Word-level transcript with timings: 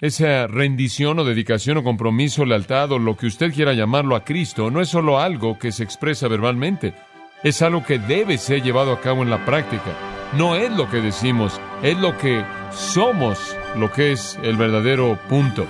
Esa 0.00 0.46
rendición 0.46 1.18
o 1.18 1.24
dedicación 1.24 1.76
o 1.76 1.84
compromiso, 1.84 2.46
lealtad 2.46 2.90
o 2.92 2.98
lo 2.98 3.18
que 3.18 3.26
usted 3.26 3.52
quiera 3.52 3.74
llamarlo 3.74 4.16
a 4.16 4.24
Cristo, 4.24 4.70
no 4.70 4.80
es 4.80 4.88
solo 4.88 5.20
algo 5.20 5.58
que 5.58 5.72
se 5.72 5.84
expresa 5.84 6.26
verbalmente, 6.26 6.94
es 7.42 7.60
algo 7.60 7.84
que 7.84 7.98
debe 7.98 8.38
ser 8.38 8.62
llevado 8.62 8.94
a 8.94 9.00
cabo 9.02 9.22
en 9.22 9.28
la 9.28 9.44
práctica. 9.44 9.92
No 10.38 10.56
es 10.56 10.70
lo 10.72 10.88
que 10.88 11.02
decimos, 11.02 11.60
es 11.82 11.98
lo 11.98 12.16
que 12.16 12.42
somos, 12.72 13.54
lo 13.76 13.92
que 13.92 14.12
es 14.12 14.38
el 14.42 14.56
verdadero 14.56 15.18
punto. 15.28 15.66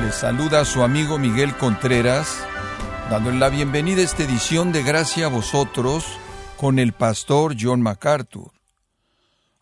Le 0.00 0.12
saluda 0.12 0.64
su 0.64 0.84
amigo 0.84 1.18
Miguel 1.18 1.54
Contreras 1.54 2.46
dándole 3.10 3.38
la 3.38 3.50
bienvenida 3.50 4.00
a 4.00 4.04
esta 4.04 4.24
edición 4.24 4.72
de 4.72 4.82
Gracia 4.82 5.26
a 5.26 5.28
vosotros 5.28 6.04
con 6.56 6.78
el 6.78 6.92
pastor 6.92 7.54
John 7.58 7.82
MacArthur. 7.82 8.52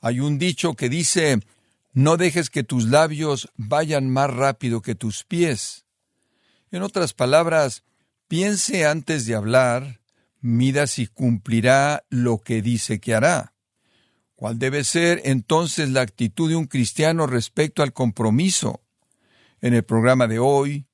Hay 0.01 0.21
un 0.21 0.39
dicho 0.39 0.75
que 0.75 0.89
dice, 0.89 1.41
no 1.93 2.17
dejes 2.17 2.51
que 2.51 2.63
tus 2.63 2.87
labios 2.87 3.51
vayan 3.57 4.09
más 4.09 4.31
rápido 4.31 4.81
que 4.81 4.95
tus 4.95 5.25
pies. 5.25 5.85
En 6.71 6.83
otras 6.83 7.15
palabras, 7.15 7.83
piense 8.29 8.87
antes 8.87 9.27
de 9.27 9.35
hablar, 9.35 10.01
mida 10.41 10.87
si 10.87 11.07
cumplirá 11.07 12.05
lo 12.09 12.39
que 12.39 12.63
dice 12.63 13.01
que 13.01 13.15
hará. 13.15 13.55
¿Cuál 14.35 14.59
debe 14.59 14.85
ser 14.85 15.21
entonces 15.25 15.91
la 15.91 16.01
actitud 16.01 16.49
de 16.49 16.57
un 16.57 16.67
cristiano 16.67 17.27
respecto 17.27 17.83
al 17.83 17.93
compromiso? 17.93 18.83
En 19.61 19.75
el 19.75 19.85
programa 19.85 20.27
de 20.27 20.41
hoy, 20.41 20.87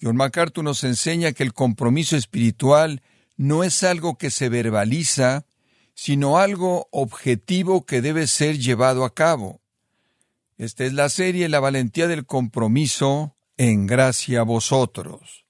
John 0.00 0.16
MacArthur 0.16 0.64
nos 0.64 0.84
enseña 0.84 1.32
que 1.32 1.42
el 1.42 1.52
compromiso 1.52 2.16
espiritual 2.16 3.02
no 3.36 3.64
es 3.64 3.82
algo 3.82 4.18
que 4.18 4.30
se 4.30 4.48
verbaliza, 4.48 5.46
sino 5.94 6.38
algo 6.38 6.88
objetivo 6.90 7.86
que 7.86 8.02
debe 8.02 8.26
ser 8.26 8.58
llevado 8.58 9.04
a 9.04 9.14
cabo. 9.14 9.60
Esta 10.58 10.84
es 10.84 10.92
la 10.92 11.08
serie 11.08 11.48
La 11.48 11.60
valentía 11.60 12.06
del 12.06 12.26
compromiso 12.26 13.36
en 13.56 13.86
gracia 13.86 14.40
a 14.40 14.44
vosotros. 14.44 15.46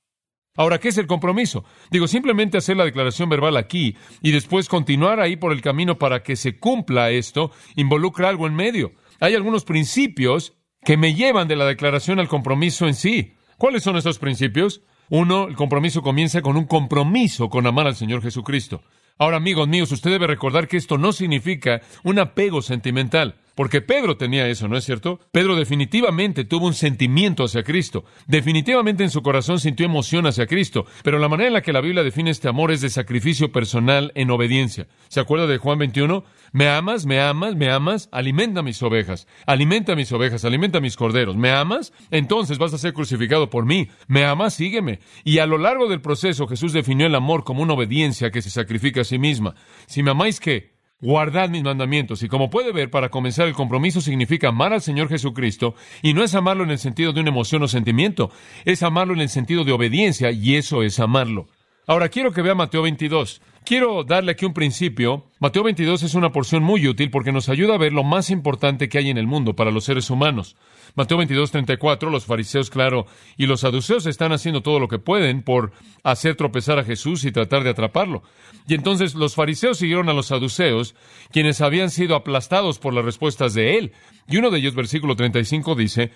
Ahora, 0.57 0.79
¿qué 0.79 0.89
es 0.89 0.99
el 0.99 1.07
compromiso? 1.07 1.65
Digo, 1.91 2.09
simplemente 2.09 2.57
hacer 2.57 2.77
la 2.77 2.85
declaración 2.85 3.29
verbal 3.29 3.57
aquí 3.57 3.97
y 4.23 4.33
después 4.33 4.69
continuar 4.69 5.21
ahí 5.21 5.37
por 5.37 5.53
el 5.53 5.61
camino 5.61 5.99
para 5.99 6.23
que 6.23 6.35
se 6.35 6.59
cumpla 6.59 7.11
esto 7.11 7.51
involucra 7.75 8.29
algo 8.29 8.47
en 8.47 8.55
medio. 8.55 8.93
Hay 9.21 9.35
algunos 9.35 9.65
principios 9.65 10.55
que 10.83 10.97
me 10.97 11.15
llevan 11.15 11.47
de 11.49 11.57
la 11.57 11.67
declaración 11.67 12.21
al 12.21 12.29
compromiso 12.29 12.87
en 12.87 12.95
sí. 12.95 13.35
¿Cuáles 13.59 13.83
son 13.83 13.97
esos 13.97 14.19
principios? 14.19 14.83
Uno, 15.09 15.49
el 15.49 15.57
compromiso 15.57 16.03
comienza 16.03 16.43
con 16.43 16.57
un 16.57 16.67
compromiso 16.67 17.49
con 17.49 17.67
amar 17.67 17.87
al 17.87 17.97
Señor 17.97 18.23
Jesucristo. 18.23 18.83
Ahora, 19.19 19.39
amigos 19.39 19.67
míos, 19.67 19.91
usted 19.93 20.11
debe 20.11 20.27
recordar 20.27 20.69
que 20.69 20.77
esto 20.77 20.99
no 20.99 21.13
significa 21.13 21.81
un 22.05 22.19
apego 22.19 22.61
sentimental. 22.61 23.37
Porque 23.55 23.81
Pedro 23.81 24.19
tenía 24.19 24.47
eso, 24.49 24.69
¿no 24.69 24.77
es 24.77 24.85
cierto? 24.85 25.19
Pedro 25.33 25.57
definitivamente 25.57 26.45
tuvo 26.45 26.67
un 26.67 26.75
sentimiento 26.75 27.45
hacia 27.45 27.63
Cristo. 27.63 28.05
Definitivamente 28.27 29.03
en 29.03 29.09
su 29.09 29.23
corazón 29.23 29.59
sintió 29.59 29.87
emoción 29.87 30.27
hacia 30.27 30.47
Cristo. 30.47 30.85
Pero 31.03 31.19
la 31.19 31.31
manera 31.31 31.47
en 31.47 31.55
la 31.55 31.63
que 31.63 31.73
la 31.73 31.81
Biblia 31.81 32.03
define 32.03 32.31
este 32.31 32.49
amor 32.49 32.71
es 32.71 32.83
de 32.83 32.91
sacrificio 32.91 33.53
personal 33.53 34.13
en 34.15 34.31
obediencia. 34.31 34.89
¿Se 35.09 35.21
acuerda 35.21 35.47
de 35.47 35.57
Juan 35.57 35.79
21? 35.79 36.23
¿Me 36.57 36.71
amas? 36.71 37.05
¿Me 37.05 37.21
amas? 37.21 37.55
¿Me 37.55 37.71
amas? 37.71 38.09
Alimenta 38.11 38.63
mis 38.63 38.83
ovejas. 38.83 39.27
Alimenta 39.45 39.95
mis 39.95 40.11
ovejas. 40.11 40.43
Alimenta 40.47 40.81
mis 40.81 40.97
corderos. 40.97 41.37
¿Me 41.37 41.51
amas? 41.51 41.93
Entonces 42.11 42.57
vas 42.57 42.73
a 42.73 42.79
ser 42.79 42.95
crucificado 42.95 43.51
por 43.51 43.67
mí. 43.67 43.91
¿Me 44.07 44.25
amas? 44.25 44.55
Sígueme. 44.55 45.01
Y 45.23 45.41
a 45.41 45.45
lo 45.45 45.59
largo 45.59 45.87
del 45.87 46.01
proceso 46.01 46.47
Jesús 46.47 46.73
definió 46.73 47.09
el 47.09 47.15
amor 47.15 47.45
como 47.45 47.63
una 47.63 47.75
obediencia 47.75 48.31
que 48.31 48.41
se 48.41 48.49
sacrifica 48.49 49.03
a 49.03 49.05
sí 49.05 49.19
misma. 49.19 49.55
Si 49.87 50.03
me 50.03 50.13
amáis, 50.13 50.41
¿qué? 50.41 50.75
guardad 50.99 51.51
mis 51.51 51.63
mandamientos. 51.63 52.23
Y 52.23 52.29
como 52.29 52.49
puede 52.49 52.73
ver, 52.73 52.91
para 52.91 53.11
comenzar, 53.11 53.47
el 53.47 53.53
compromiso 53.53 54.01
significa 54.01 54.49
amar 54.49 54.73
al 54.73 54.81
Señor 54.81 55.11
Jesucristo, 55.11 55.75
y 56.01 56.15
no 56.15 56.25
es 56.25 56.35
amarlo 56.35 56.65
en 56.65 56.71
el 56.71 56.79
sentido 56.79 57.13
de 57.13 57.21
una 57.21 57.29
emoción 57.29 57.63
o 57.65 57.69
sentimiento, 57.69 58.31
es 58.65 58.83
amarlo 58.83 59.13
en 59.13 59.21
el 59.21 59.29
sentido 59.29 59.65
de 59.65 59.73
obediencia, 59.73 60.31
y 60.31 60.57
eso 60.57 60.83
es 60.83 60.99
amarlo. 60.99 61.49
Ahora 61.89 62.09
quiero 62.09 62.33
que 62.33 62.43
vea 62.43 62.57
Mateo 62.57 62.83
22. 62.83 63.41
Quiero 63.65 64.03
darle 64.03 64.33
aquí 64.33 64.45
un 64.45 64.53
principio. 64.53 65.27
Mateo 65.39 65.63
22 65.63 66.03
es 66.03 66.15
una 66.15 66.33
porción 66.33 66.65
muy 66.65 66.89
útil 66.89 67.13
porque 67.13 67.31
nos 67.31 67.49
ayuda 67.49 67.77
a 67.77 67.79
ver 67.79 67.93
lo 67.93 68.03
más 68.03 68.31
importante 68.31 68.89
que 68.89 68.99
hay 68.99 69.09
en 69.09 69.19
el 69.19 69.29
mundo 69.29 69.55
para 69.55 69.71
los 69.71 69.85
seres 69.85 70.11
humanos. 70.11 70.57
Mateo 70.97 71.17
22, 71.19 71.53
34, 71.53 72.11
los 72.11 72.27
fariseos, 72.27 72.71
claro, 72.71 73.07
y 73.37 73.47
los 73.47 73.61
saduceos 73.61 74.07
están 74.07 74.33
haciendo 74.33 74.63
todo 74.63 74.81
lo 74.81 74.89
que 74.89 74.99
pueden 74.99 75.43
por 75.45 75.71
hacer 76.03 76.35
tropezar 76.35 76.81
a 76.81 76.85
Jesús 76.85 77.25
y 77.25 77.31
tratar 77.31 77.63
de 77.63 77.71
atraparlo. 77.71 78.25
Y 78.67 78.75
entonces 78.75 79.15
los 79.15 79.37
fariseos 79.37 79.79
siguieron 79.79 80.09
a 80.09 80.13
los 80.13 80.27
saduceos, 80.27 80.97
quienes 81.31 81.61
habían 81.61 81.91
sido 81.91 82.17
aplastados 82.17 82.81
por 82.81 82.95
las 82.95 83.05
respuestas 83.05 83.55
de 83.55 83.79
él. 83.79 83.93
Y 84.27 84.39
uno 84.39 84.51
de 84.51 84.59
ellos, 84.59 84.75
versículo 84.75 85.15
35, 85.15 85.77
dice, 85.77 86.11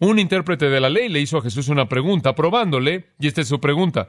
un 0.00 0.18
intérprete 0.18 0.68
de 0.68 0.80
la 0.80 0.90
ley 0.90 1.08
le 1.08 1.20
hizo 1.20 1.38
a 1.38 1.42
Jesús 1.42 1.68
una 1.68 1.88
pregunta, 1.88 2.34
probándole, 2.34 3.10
y 3.20 3.28
esta 3.28 3.42
es 3.42 3.48
su 3.48 3.60
pregunta. 3.60 4.08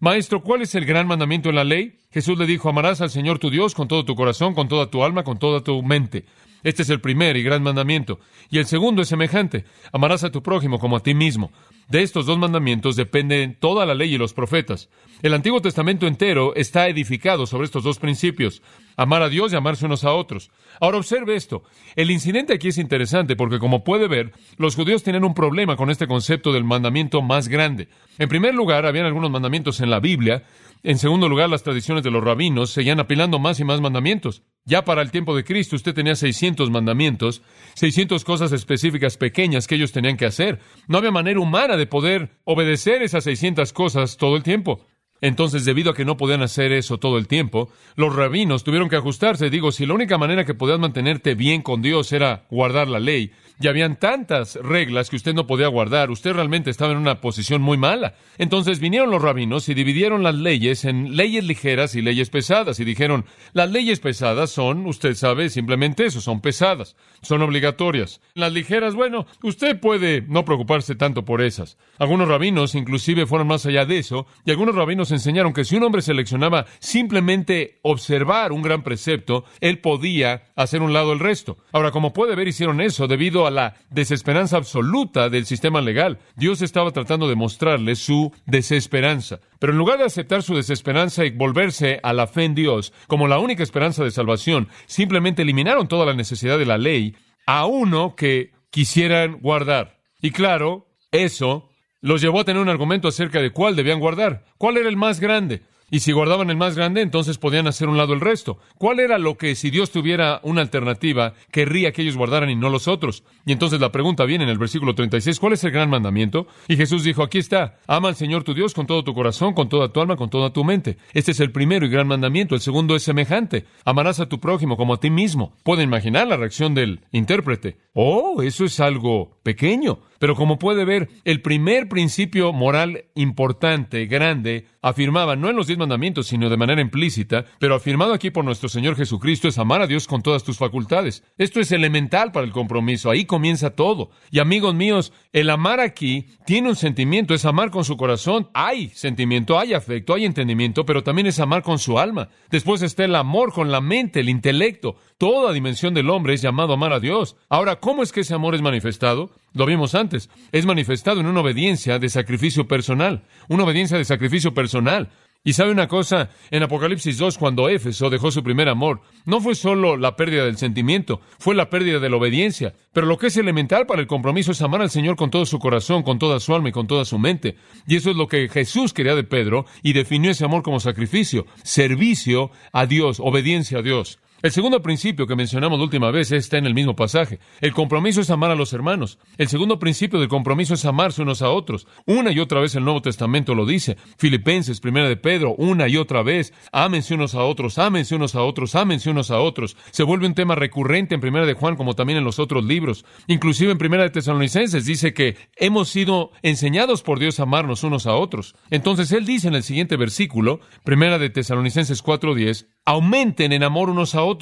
Maestro, 0.00 0.42
¿cuál 0.42 0.62
es 0.62 0.74
el 0.74 0.84
gran 0.84 1.06
mandamiento 1.06 1.48
en 1.48 1.54
la 1.54 1.64
ley? 1.64 1.98
Jesús 2.10 2.38
le 2.38 2.46
dijo, 2.46 2.68
amarás 2.68 3.00
al 3.00 3.10
Señor 3.10 3.38
tu 3.38 3.50
Dios 3.50 3.74
con 3.74 3.88
todo 3.88 4.04
tu 4.04 4.14
corazón, 4.14 4.54
con 4.54 4.68
toda 4.68 4.90
tu 4.90 5.02
alma, 5.02 5.24
con 5.24 5.38
toda 5.38 5.62
tu 5.62 5.82
mente. 5.82 6.24
Este 6.66 6.82
es 6.82 6.90
el 6.90 7.00
primer 7.00 7.36
y 7.36 7.44
gran 7.44 7.62
mandamiento. 7.62 8.18
Y 8.50 8.58
el 8.58 8.66
segundo 8.66 9.00
es 9.00 9.06
semejante. 9.08 9.66
Amarás 9.92 10.24
a 10.24 10.32
tu 10.32 10.42
prójimo 10.42 10.80
como 10.80 10.96
a 10.96 11.00
ti 11.00 11.14
mismo. 11.14 11.52
De 11.88 12.02
estos 12.02 12.26
dos 12.26 12.38
mandamientos 12.38 12.96
dependen 12.96 13.54
toda 13.54 13.86
la 13.86 13.94
ley 13.94 14.12
y 14.12 14.18
los 14.18 14.34
profetas. 14.34 14.88
El 15.22 15.32
Antiguo 15.32 15.62
Testamento 15.62 16.08
entero 16.08 16.56
está 16.56 16.88
edificado 16.88 17.46
sobre 17.46 17.66
estos 17.66 17.84
dos 17.84 18.00
principios. 18.00 18.62
Amar 18.96 19.22
a 19.22 19.28
Dios 19.28 19.52
y 19.52 19.56
amarse 19.56 19.86
unos 19.86 20.02
a 20.02 20.12
otros. 20.12 20.50
Ahora 20.80 20.98
observe 20.98 21.36
esto. 21.36 21.62
El 21.94 22.10
incidente 22.10 22.54
aquí 22.54 22.66
es 22.66 22.78
interesante 22.78 23.36
porque, 23.36 23.60
como 23.60 23.84
puede 23.84 24.08
ver, 24.08 24.32
los 24.56 24.74
judíos 24.74 25.04
tienen 25.04 25.22
un 25.22 25.34
problema 25.34 25.76
con 25.76 25.88
este 25.88 26.08
concepto 26.08 26.52
del 26.52 26.64
mandamiento 26.64 27.22
más 27.22 27.46
grande. 27.46 27.86
En 28.18 28.28
primer 28.28 28.56
lugar, 28.56 28.86
habían 28.86 29.06
algunos 29.06 29.30
mandamientos 29.30 29.80
en 29.80 29.90
la 29.90 30.00
Biblia. 30.00 30.42
En 30.86 30.98
segundo 30.98 31.28
lugar, 31.28 31.50
las 31.50 31.64
tradiciones 31.64 32.04
de 32.04 32.12
los 32.12 32.22
rabinos 32.22 32.70
seguían 32.70 33.00
apilando 33.00 33.40
más 33.40 33.58
y 33.58 33.64
más 33.64 33.80
mandamientos. 33.80 34.44
Ya 34.64 34.84
para 34.84 35.02
el 35.02 35.10
tiempo 35.10 35.34
de 35.34 35.42
Cristo 35.42 35.74
usted 35.74 35.92
tenía 35.92 36.14
600 36.14 36.70
mandamientos, 36.70 37.42
600 37.74 38.22
cosas 38.22 38.52
específicas 38.52 39.16
pequeñas 39.16 39.66
que 39.66 39.74
ellos 39.74 39.90
tenían 39.90 40.16
que 40.16 40.26
hacer. 40.26 40.60
No 40.86 40.98
había 40.98 41.10
manera 41.10 41.40
humana 41.40 41.76
de 41.76 41.88
poder 41.88 42.38
obedecer 42.44 43.02
esas 43.02 43.24
600 43.24 43.72
cosas 43.72 44.16
todo 44.16 44.36
el 44.36 44.44
tiempo. 44.44 44.86
Entonces, 45.20 45.64
debido 45.64 45.90
a 45.90 45.94
que 45.94 46.04
no 46.04 46.16
podían 46.16 46.42
hacer 46.42 46.70
eso 46.70 46.98
todo 46.98 47.18
el 47.18 47.26
tiempo, 47.26 47.68
los 47.96 48.14
rabinos 48.14 48.62
tuvieron 48.62 48.88
que 48.88 48.94
ajustarse. 48.94 49.50
Digo, 49.50 49.72
si 49.72 49.86
la 49.86 49.94
única 49.94 50.18
manera 50.18 50.44
que 50.44 50.54
podías 50.54 50.78
mantenerte 50.78 51.34
bien 51.34 51.62
con 51.62 51.82
Dios 51.82 52.12
era 52.12 52.46
guardar 52.48 52.86
la 52.86 53.00
ley, 53.00 53.32
y 53.60 53.68
habían 53.68 53.96
tantas 53.96 54.56
reglas 54.56 55.10
que 55.10 55.16
usted 55.16 55.34
no 55.34 55.46
podía 55.46 55.68
guardar, 55.68 56.10
usted 56.10 56.32
realmente 56.32 56.70
estaba 56.70 56.92
en 56.92 56.98
una 56.98 57.20
posición 57.20 57.62
muy 57.62 57.78
mala. 57.78 58.14
Entonces 58.38 58.80
vinieron 58.80 59.10
los 59.10 59.22
rabinos 59.22 59.68
y 59.68 59.74
dividieron 59.74 60.22
las 60.22 60.34
leyes 60.34 60.84
en 60.84 61.16
leyes 61.16 61.44
ligeras 61.44 61.94
y 61.94 62.02
leyes 62.02 62.30
pesadas, 62.30 62.80
y 62.80 62.84
dijeron, 62.84 63.24
las 63.52 63.70
leyes 63.70 64.00
pesadas 64.00 64.50
son, 64.50 64.86
usted 64.86 65.14
sabe, 65.14 65.48
simplemente 65.48 66.04
eso, 66.04 66.20
son 66.20 66.40
pesadas, 66.40 66.96
son 67.22 67.42
obligatorias. 67.42 68.20
Las 68.34 68.52
ligeras, 68.52 68.94
bueno, 68.94 69.26
usted 69.42 69.80
puede 69.80 70.22
no 70.22 70.44
preocuparse 70.44 70.94
tanto 70.94 71.24
por 71.24 71.40
esas. 71.40 71.78
Algunos 71.98 72.28
rabinos 72.28 72.74
inclusive 72.74 73.26
fueron 73.26 73.48
más 73.48 73.64
allá 73.66 73.86
de 73.86 73.98
eso, 73.98 74.26
y 74.44 74.50
algunos 74.50 74.74
rabinos 74.74 75.12
enseñaron 75.12 75.52
que 75.52 75.64
si 75.64 75.76
un 75.76 75.82
hombre 75.84 76.02
seleccionaba 76.02 76.66
simplemente 76.78 77.78
observar 77.82 78.52
un 78.52 78.62
gran 78.62 78.82
precepto, 78.82 79.44
él 79.60 79.78
podía 79.78 80.44
hacer 80.56 80.82
un 80.82 80.92
lado 80.92 81.12
el 81.12 81.20
resto. 81.20 81.56
Ahora, 81.72 81.90
como 81.90 82.12
puede 82.12 82.34
ver, 82.34 82.48
hicieron 82.48 82.80
eso 82.80 83.06
debido 83.06 83.45
a 83.46 83.50
la 83.50 83.74
desesperanza 83.90 84.56
absoluta 84.56 85.28
del 85.28 85.46
sistema 85.46 85.80
legal. 85.80 86.18
Dios 86.36 86.62
estaba 86.62 86.90
tratando 86.90 87.28
de 87.28 87.34
mostrarle 87.36 87.94
su 87.94 88.32
desesperanza. 88.46 89.40
Pero 89.58 89.72
en 89.72 89.78
lugar 89.78 89.98
de 89.98 90.04
aceptar 90.04 90.42
su 90.42 90.54
desesperanza 90.54 91.24
y 91.24 91.30
volverse 91.30 92.00
a 92.02 92.12
la 92.12 92.26
fe 92.26 92.44
en 92.44 92.54
Dios 92.54 92.92
como 93.06 93.28
la 93.28 93.38
única 93.38 93.62
esperanza 93.62 94.04
de 94.04 94.10
salvación, 94.10 94.68
simplemente 94.86 95.42
eliminaron 95.42 95.88
toda 95.88 96.06
la 96.06 96.14
necesidad 96.14 96.58
de 96.58 96.66
la 96.66 96.78
ley 96.78 97.16
a 97.46 97.66
uno 97.66 98.14
que 98.16 98.52
quisieran 98.70 99.38
guardar. 99.40 99.98
Y 100.20 100.30
claro, 100.30 100.88
eso 101.12 101.68
los 102.00 102.20
llevó 102.20 102.40
a 102.40 102.44
tener 102.44 102.60
un 102.60 102.68
argumento 102.68 103.08
acerca 103.08 103.40
de 103.40 103.50
cuál 103.50 103.76
debían 103.76 104.00
guardar. 104.00 104.44
¿Cuál 104.58 104.76
era 104.76 104.88
el 104.88 104.96
más 104.96 105.20
grande? 105.20 105.62
Y 105.90 106.00
si 106.00 106.10
guardaban 106.10 106.50
el 106.50 106.56
más 106.56 106.74
grande, 106.74 107.00
entonces 107.00 107.38
podían 107.38 107.68
hacer 107.68 107.88
un 107.88 107.96
lado 107.96 108.12
el 108.12 108.20
resto. 108.20 108.58
¿Cuál 108.76 108.98
era 108.98 109.18
lo 109.18 109.36
que, 109.36 109.54
si 109.54 109.70
Dios 109.70 109.92
tuviera 109.92 110.40
una 110.42 110.60
alternativa, 110.60 111.34
querría 111.52 111.92
que 111.92 112.02
ellos 112.02 112.16
guardaran 112.16 112.50
y 112.50 112.56
no 112.56 112.70
los 112.70 112.88
otros? 112.88 113.22
Y 113.44 113.52
entonces 113.52 113.80
la 113.80 113.92
pregunta 113.92 114.24
viene 114.24 114.44
en 114.44 114.50
el 114.50 114.58
versículo 114.58 114.96
36, 114.96 115.38
¿cuál 115.38 115.52
es 115.52 115.62
el 115.62 115.70
gran 115.70 115.88
mandamiento? 115.88 116.48
Y 116.66 116.76
Jesús 116.76 117.04
dijo, 117.04 117.22
aquí 117.22 117.38
está, 117.38 117.78
ama 117.86 118.08
al 118.08 118.16
Señor 118.16 118.42
tu 118.42 118.52
Dios 118.52 118.74
con 118.74 118.86
todo 118.86 119.04
tu 119.04 119.14
corazón, 119.14 119.54
con 119.54 119.68
toda 119.68 119.92
tu 119.92 120.00
alma, 120.00 120.16
con 120.16 120.28
toda 120.28 120.52
tu 120.52 120.64
mente. 120.64 120.96
Este 121.14 121.30
es 121.30 121.38
el 121.38 121.52
primero 121.52 121.86
y 121.86 121.88
gran 121.88 122.08
mandamiento. 122.08 122.56
El 122.56 122.60
segundo 122.60 122.96
es 122.96 123.04
semejante, 123.04 123.64
amarás 123.84 124.18
a 124.18 124.28
tu 124.28 124.40
prójimo 124.40 124.76
como 124.76 124.94
a 124.94 125.00
ti 125.00 125.10
mismo. 125.10 125.54
Puede 125.62 125.84
imaginar 125.84 126.26
la 126.26 126.36
reacción 126.36 126.74
del 126.74 127.00
intérprete. 127.12 127.76
Oh, 127.98 128.42
eso 128.42 128.66
es 128.66 128.78
algo 128.78 129.38
pequeño. 129.42 130.00
Pero 130.18 130.34
como 130.34 130.58
puede 130.58 130.84
ver, 130.84 131.08
el 131.24 131.40
primer 131.40 131.88
principio 131.88 132.52
moral 132.52 133.06
importante, 133.14 134.06
grande, 134.06 134.66
afirmaba, 134.80 135.36
no 135.36 135.50
en 135.50 135.56
los 135.56 135.66
diez 135.66 135.78
mandamientos, 135.78 136.26
sino 136.26 136.48
de 136.48 136.56
manera 136.56 136.80
implícita, 136.80 137.44
pero 137.58 137.74
afirmado 137.74 138.12
aquí 138.14 138.30
por 138.30 138.44
nuestro 138.44 138.68
Señor 138.68 138.96
Jesucristo, 138.96 139.48
es 139.48 139.58
amar 139.58 139.82
a 139.82 139.86
Dios 139.86 140.06
con 140.06 140.22
todas 140.22 140.44
tus 140.44 140.58
facultades. 140.58 141.24
Esto 141.38 141.60
es 141.60 141.72
elemental 141.72 142.32
para 142.32 142.46
el 142.46 142.52
compromiso, 142.52 143.10
ahí 143.10 143.24
comienza 143.24 143.70
todo. 143.70 144.10
Y 144.30 144.38
amigos 144.38 144.74
míos, 144.74 145.12
el 145.32 145.50
amar 145.50 145.80
aquí 145.80 146.26
tiene 146.46 146.68
un 146.68 146.76
sentimiento, 146.76 147.34
es 147.34 147.44
amar 147.44 147.70
con 147.70 147.84
su 147.84 147.96
corazón. 147.96 148.48
Hay 148.54 148.88
sentimiento, 148.90 149.58
hay 149.58 149.74
afecto, 149.74 150.14
hay 150.14 150.24
entendimiento, 150.24 150.86
pero 150.86 151.02
también 151.02 151.26
es 151.26 151.40
amar 151.40 151.62
con 151.62 151.78
su 151.78 151.98
alma. 151.98 152.28
Después 152.50 152.82
está 152.82 153.04
el 153.04 153.16
amor 153.16 153.52
con 153.52 153.70
la 153.70 153.80
mente, 153.80 154.20
el 154.20 154.28
intelecto. 154.28 154.96
Toda 155.18 155.52
dimensión 155.52 155.94
del 155.94 156.10
hombre 156.10 156.34
es 156.34 156.42
llamado 156.42 156.74
amar 156.74 156.92
a 156.92 157.00
Dios. 157.00 157.36
Ahora, 157.48 157.80
¿cómo 157.86 158.02
es 158.02 158.10
que 158.10 158.22
ese 158.22 158.34
amor 158.34 158.56
es 158.56 158.62
manifestado? 158.62 159.30
Lo 159.54 159.64
vimos 159.64 159.94
antes. 159.94 160.28
Es 160.50 160.66
manifestado 160.66 161.20
en 161.20 161.26
una 161.26 161.40
obediencia 161.40 162.00
de 162.00 162.08
sacrificio 162.08 162.66
personal. 162.66 163.22
Una 163.48 163.62
obediencia 163.62 163.96
de 163.96 164.04
sacrificio 164.04 164.52
personal. 164.52 165.08
Y 165.44 165.52
sabe 165.52 165.70
una 165.70 165.86
cosa, 165.86 166.30
en 166.50 166.64
Apocalipsis 166.64 167.16
2, 167.16 167.38
cuando 167.38 167.68
Éfeso 167.68 168.10
dejó 168.10 168.32
su 168.32 168.42
primer 168.42 168.68
amor, 168.68 169.02
no 169.24 169.40
fue 169.40 169.54
solo 169.54 169.96
la 169.96 170.16
pérdida 170.16 170.44
del 170.44 170.56
sentimiento, 170.56 171.20
fue 171.38 171.54
la 171.54 171.70
pérdida 171.70 172.00
de 172.00 172.10
la 172.10 172.16
obediencia. 172.16 172.74
Pero 172.92 173.06
lo 173.06 173.18
que 173.18 173.28
es 173.28 173.36
elemental 173.36 173.86
para 173.86 174.00
el 174.00 174.08
compromiso 174.08 174.50
es 174.50 174.62
amar 174.62 174.82
al 174.82 174.90
Señor 174.90 175.14
con 175.14 175.30
todo 175.30 175.46
su 175.46 175.60
corazón, 175.60 176.02
con 176.02 176.18
toda 176.18 176.40
su 176.40 176.56
alma 176.56 176.70
y 176.70 176.72
con 176.72 176.88
toda 176.88 177.04
su 177.04 177.20
mente. 177.20 177.54
Y 177.86 177.94
eso 177.94 178.10
es 178.10 178.16
lo 178.16 178.26
que 178.26 178.48
Jesús 178.48 178.92
quería 178.92 179.14
de 179.14 179.22
Pedro 179.22 179.64
y 179.84 179.92
definió 179.92 180.32
ese 180.32 180.44
amor 180.44 180.64
como 180.64 180.80
sacrificio, 180.80 181.46
servicio 181.62 182.50
a 182.72 182.86
Dios, 182.86 183.20
obediencia 183.20 183.78
a 183.78 183.82
Dios. 183.82 184.18
El 184.46 184.52
segundo 184.52 184.80
principio 184.80 185.26
que 185.26 185.34
mencionamos 185.34 185.76
la 185.76 185.86
última 185.86 186.12
vez 186.12 186.30
está 186.30 186.56
en 186.56 186.66
el 186.66 186.74
mismo 186.74 186.94
pasaje. 186.94 187.40
El 187.60 187.72
compromiso 187.72 188.20
es 188.20 188.30
amar 188.30 188.52
a 188.52 188.54
los 188.54 188.72
hermanos. 188.72 189.18
El 189.38 189.48
segundo 189.48 189.80
principio 189.80 190.20
del 190.20 190.28
compromiso 190.28 190.74
es 190.74 190.84
amarse 190.84 191.22
unos 191.22 191.42
a 191.42 191.50
otros. 191.50 191.88
Una 192.06 192.30
y 192.30 192.38
otra 192.38 192.60
vez 192.60 192.76
el 192.76 192.84
Nuevo 192.84 193.02
Testamento 193.02 193.56
lo 193.56 193.66
dice. 193.66 193.96
Filipenses, 194.18 194.78
primera 194.78 195.08
de 195.08 195.16
Pedro, 195.16 195.56
una 195.56 195.88
y 195.88 195.96
otra 195.96 196.22
vez. 196.22 196.52
Ámense 196.70 197.14
unos 197.14 197.34
a 197.34 197.42
otros, 197.42 197.76
ámense 197.78 198.14
unos 198.14 198.36
a 198.36 198.42
otros, 198.42 198.76
ámense 198.76 199.10
unos 199.10 199.32
a 199.32 199.40
otros. 199.40 199.76
Se 199.90 200.04
vuelve 200.04 200.28
un 200.28 200.34
tema 200.34 200.54
recurrente 200.54 201.16
en 201.16 201.20
primera 201.20 201.44
de 201.44 201.54
Juan 201.54 201.74
como 201.74 201.96
también 201.96 202.20
en 202.20 202.24
los 202.24 202.38
otros 202.38 202.64
libros. 202.64 203.04
Inclusive 203.26 203.72
en 203.72 203.78
primera 203.78 204.04
de 204.04 204.10
Tesalonicenses 204.10 204.84
dice 204.84 205.12
que 205.12 205.36
hemos 205.56 205.88
sido 205.88 206.30
enseñados 206.42 207.02
por 207.02 207.18
Dios 207.18 207.40
a 207.40 207.42
amarnos 207.42 207.82
unos 207.82 208.06
a 208.06 208.14
otros. 208.14 208.54
Entonces 208.70 209.10
él 209.10 209.26
dice 209.26 209.48
en 209.48 209.56
el 209.56 209.64
siguiente 209.64 209.96
versículo, 209.96 210.60
primera 210.84 211.18
de 211.18 211.30
Tesalonicenses 211.30 212.00
4:10, 212.04 212.68
aumenten 212.84 213.52
en 213.52 213.64
amor 213.64 213.90
unos 213.90 214.14
a 214.14 214.22
otros. 214.22 214.35